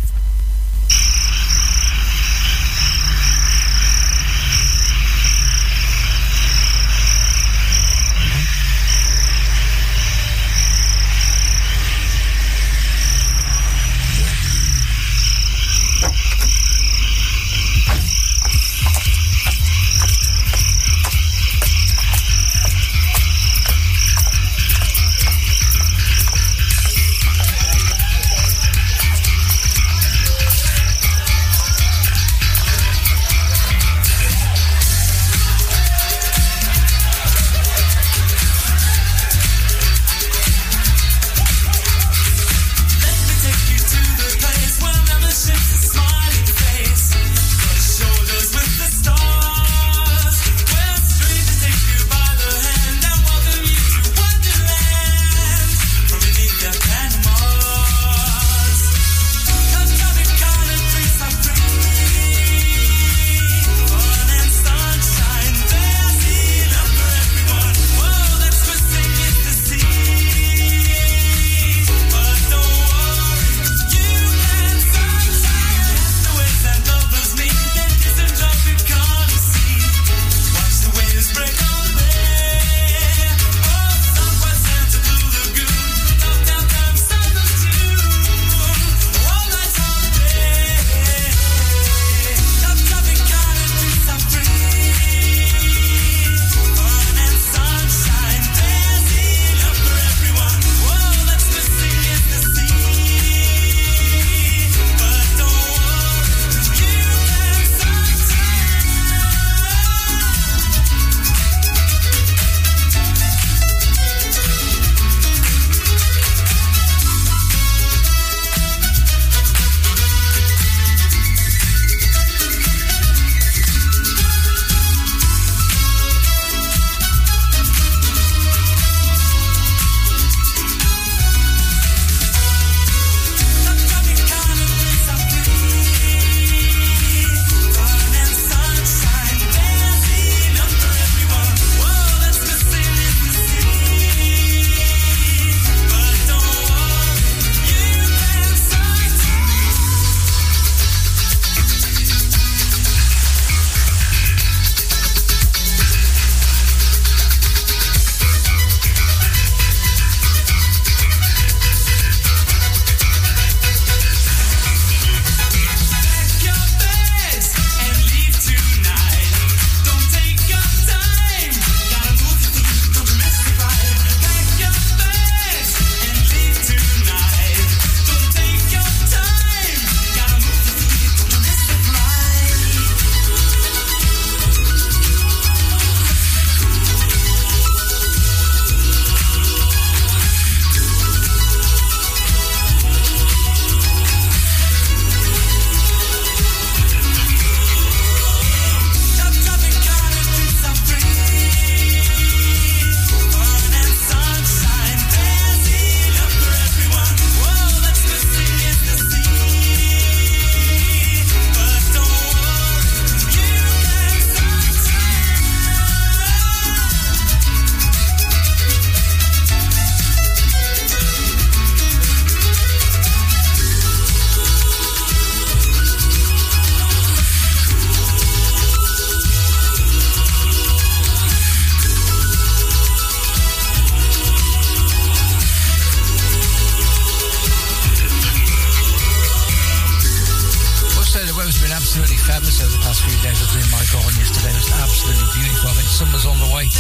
Absolutely 241.76 242.15
fabulous 242.15 242.63
over 242.63 242.71
the 242.71 242.84
past 242.87 243.04
few 243.04 243.12
days. 243.20 243.36
I 243.36 243.52
was 243.52 243.55
in 243.60 243.68
my 243.68 243.84
garden 243.91 244.15
yesterday. 244.15 244.55
It 244.55 244.63
was 244.63 244.71
absolutely 244.79 245.28
beautiful. 245.36 245.70
I 245.70 245.73
think 245.76 245.91
summer's 245.91 246.26
on 246.26 246.39
the 246.39 246.47
way. 246.55 246.71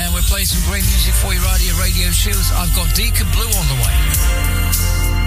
And 0.00 0.14
we're 0.16 0.24
playing 0.24 0.48
some 0.48 0.64
great 0.64 0.84
music 0.88 1.12
for 1.20 1.36
you 1.36 1.40
right 1.44 1.60
here, 1.60 1.76
Radio 1.76 2.08
Shields. 2.10 2.48
I've 2.56 2.72
got 2.74 2.94
Deacon 2.96 3.28
Blue 3.36 3.52
on 3.52 3.66
the 3.68 3.78
way. 3.84 5.21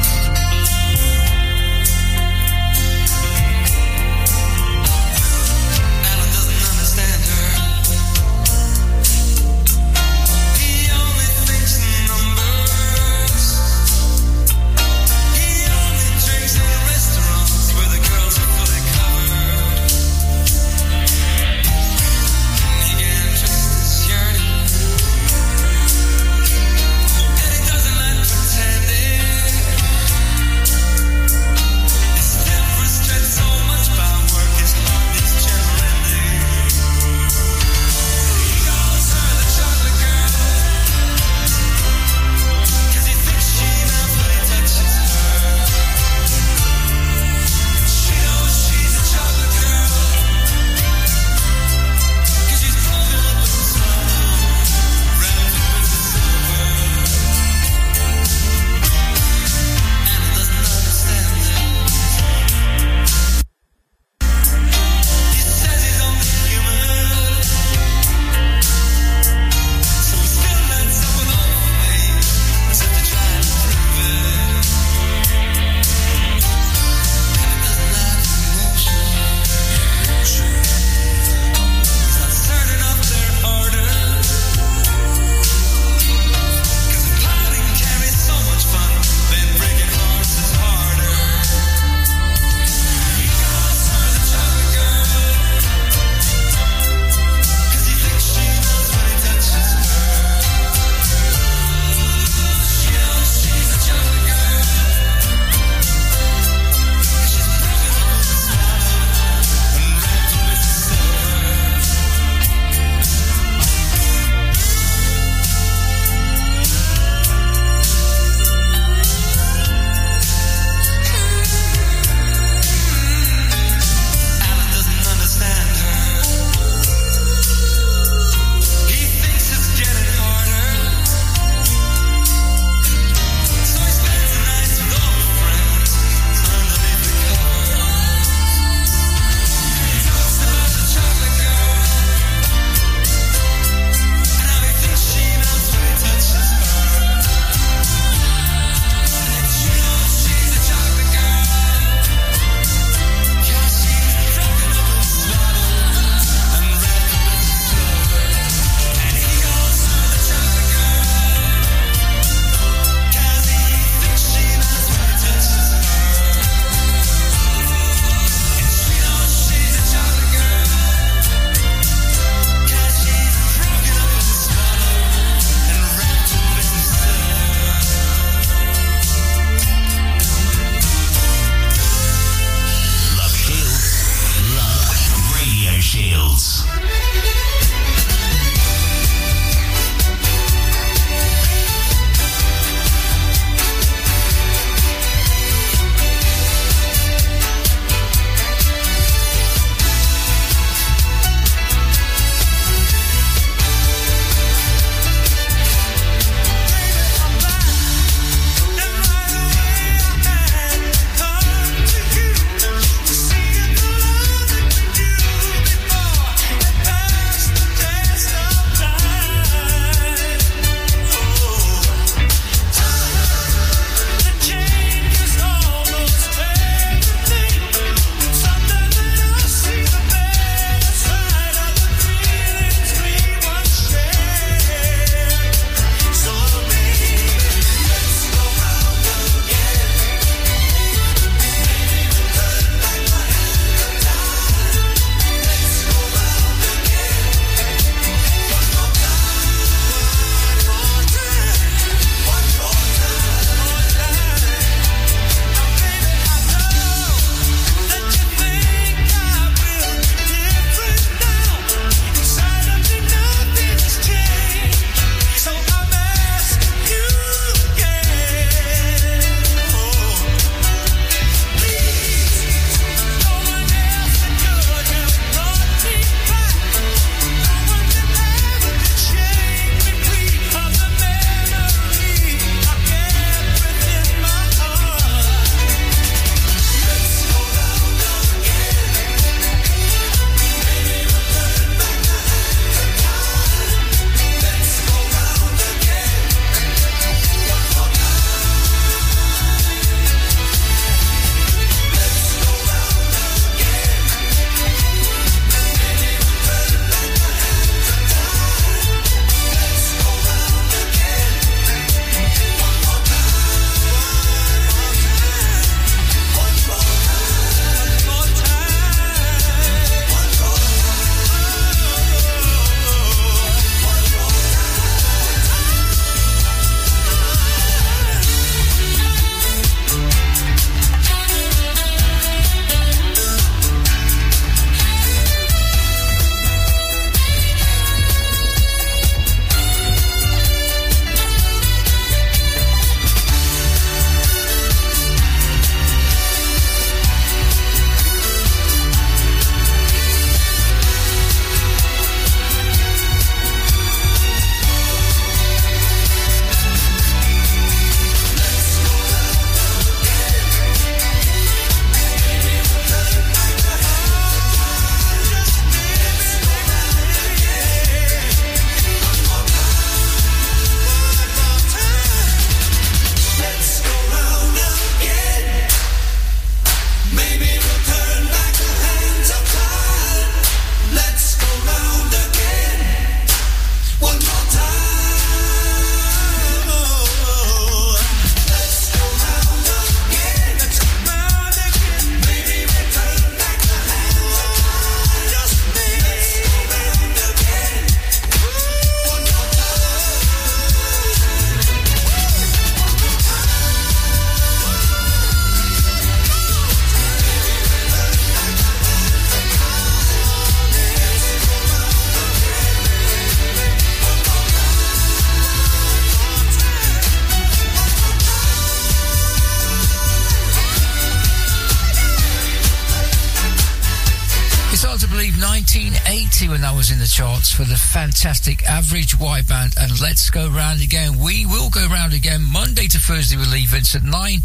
Fantastic 427.96 428.62
Average 428.66 429.18
White 429.18 429.48
Band 429.48 429.74
and 429.80 430.02
Let's 430.02 430.30
Go 430.30 430.50
Round 430.50 430.82
Again. 430.82 431.18
We 431.18 431.46
will 431.46 431.70
go 431.70 431.88
round 431.88 432.12
again 432.12 432.44
Monday 432.44 432.88
to 432.88 433.00
Thursday 433.00 433.38
with 433.38 433.50
Lee 433.50 433.66
Vincent 433.66 434.04
9, 434.04 434.40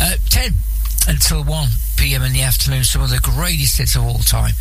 uh, 0.00 0.16
10 0.30 0.52
until 1.06 1.44
1 1.44 1.68
p.m. 1.98 2.22
in 2.22 2.32
the 2.32 2.40
afternoon. 2.40 2.84
Some 2.84 3.02
of 3.02 3.10
the 3.10 3.20
greatest 3.20 3.76
hits 3.76 3.96
of 3.96 4.04
all 4.04 4.20
time. 4.20 4.54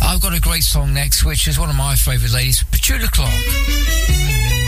I've 0.00 0.22
got 0.22 0.34
a 0.34 0.40
great 0.40 0.62
song 0.62 0.94
next, 0.94 1.22
which 1.22 1.46
is 1.46 1.58
one 1.58 1.68
of 1.68 1.76
my 1.76 1.96
favourite 1.96 2.32
ladies, 2.32 2.64
Petula 2.64 3.10
Clark. 3.10 4.59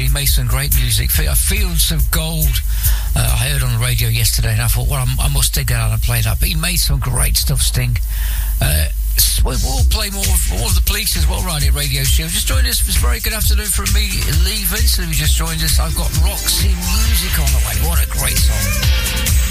He 0.00 0.08
made 0.08 0.26
some 0.26 0.46
great 0.46 0.74
music. 0.76 1.10
Fe- 1.10 1.28
Fields 1.34 1.92
of 1.92 2.10
Gold, 2.10 2.62
uh, 3.14 3.20
I 3.20 3.52
heard 3.52 3.62
on 3.62 3.78
the 3.78 3.84
radio 3.84 4.08
yesterday, 4.08 4.52
and 4.52 4.62
I 4.62 4.66
thought, 4.66 4.88
well, 4.88 5.04
I'm, 5.04 5.20
I 5.20 5.28
must 5.28 5.52
dig 5.54 5.68
that 5.68 5.76
out 5.76 5.92
and 5.92 6.00
play 6.00 6.22
that. 6.22 6.40
But 6.40 6.48
he 6.48 6.54
made 6.54 6.76
some 6.76 6.98
great 6.98 7.36
stuff, 7.36 7.60
Sting. 7.60 7.98
Uh, 8.60 8.88
we'll 9.44 9.84
play 9.90 10.08
more 10.10 10.24
of, 10.24 10.42
more 10.56 10.66
of 10.66 10.74
the 10.74 10.82
police 10.86 11.16
as 11.16 11.28
well, 11.28 11.42
right 11.42 11.62
Radio 11.72 12.02
Show. 12.04 12.24
Just 12.28 12.48
joined 12.48 12.66
us. 12.66 12.80
It's 12.88 12.96
very 12.96 13.20
good 13.20 13.34
afternoon 13.34 13.66
from 13.66 13.92
me, 13.92 14.08
Lee 14.48 14.64
Vincent. 14.64 15.08
Who 15.08 15.12
just 15.12 15.36
joined 15.36 15.62
us. 15.62 15.78
I've 15.78 15.94
got 15.96 16.08
Roxy 16.24 16.72
Music 16.72 17.36
on 17.38 17.50
the 17.52 17.60
way. 17.68 17.76
What 17.86 18.00
a 18.00 18.08
great 18.08 18.38
song. 18.38 19.49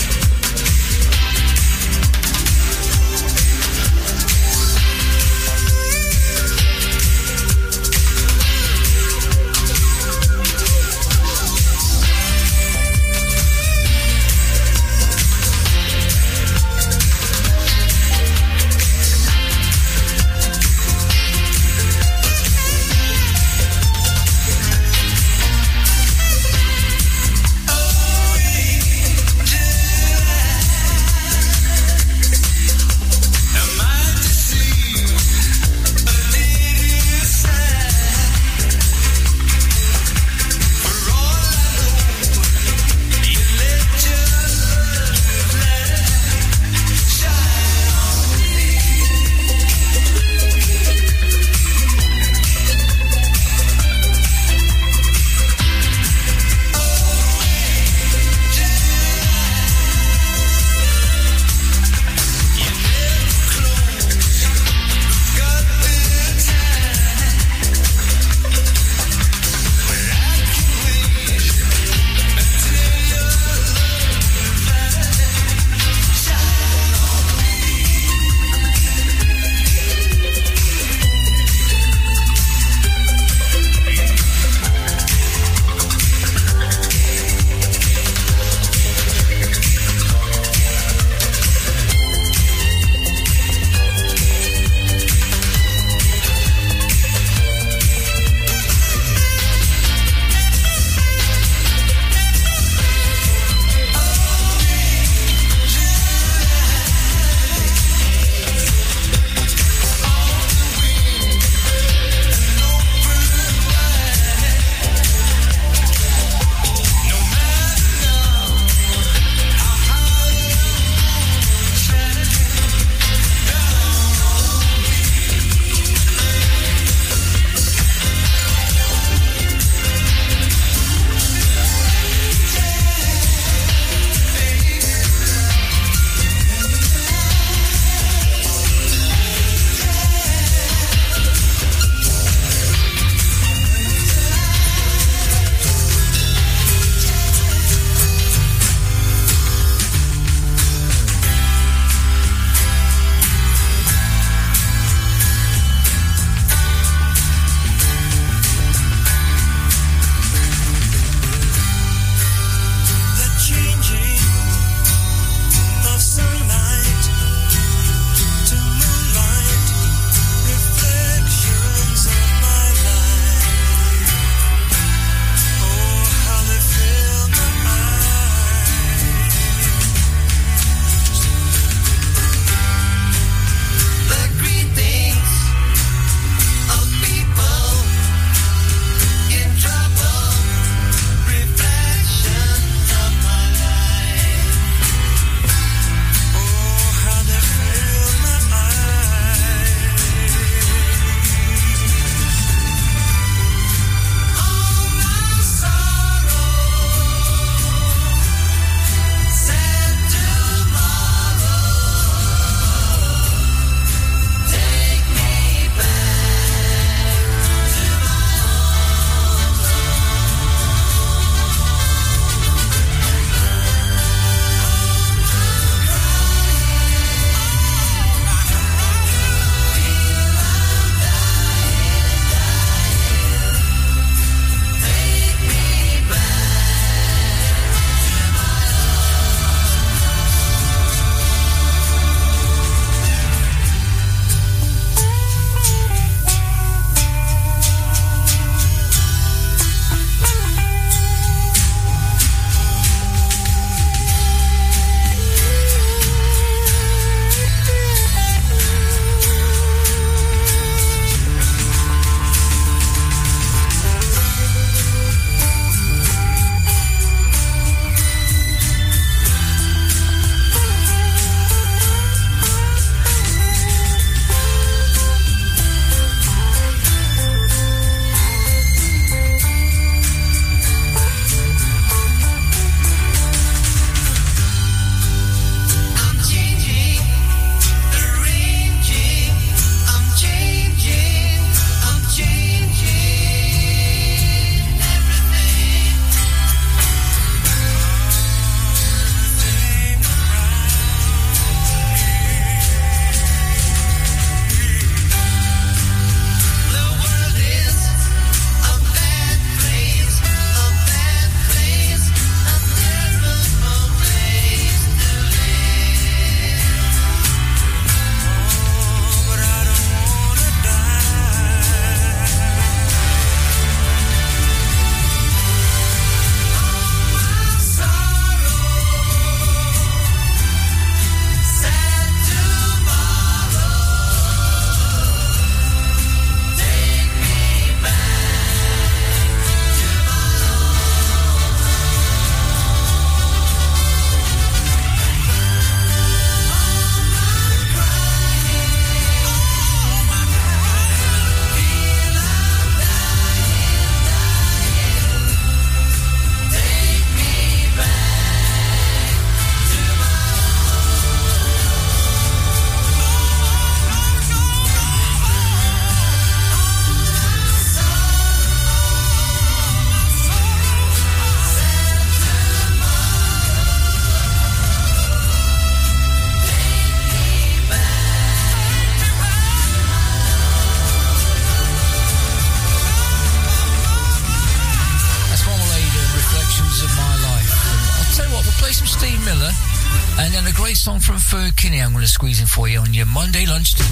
Ferg 391.30 391.53
Kinney 391.56 391.80
I'm 391.80 391.91
going 391.91 392.01
to 392.01 392.09
squeeze 392.09 392.41
in 392.41 392.48
for 392.48 392.67
you 392.67 392.80
on 392.80 392.91
your 392.91 393.06
Monday 393.06 393.45
lunch. 393.45 393.75
Some 393.77 393.88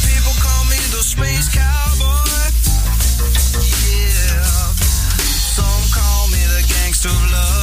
people 0.00 0.32
call 0.40 0.64
me 0.64 0.80
the 0.96 1.02
space 1.04 1.54
cowboy. 1.54 2.48
Yeah. 3.84 4.72
Some 5.52 5.84
call 5.92 6.28
me 6.28 6.40
the 6.56 6.64
gangster 6.72 7.10
of 7.10 7.32
love. 7.32 7.55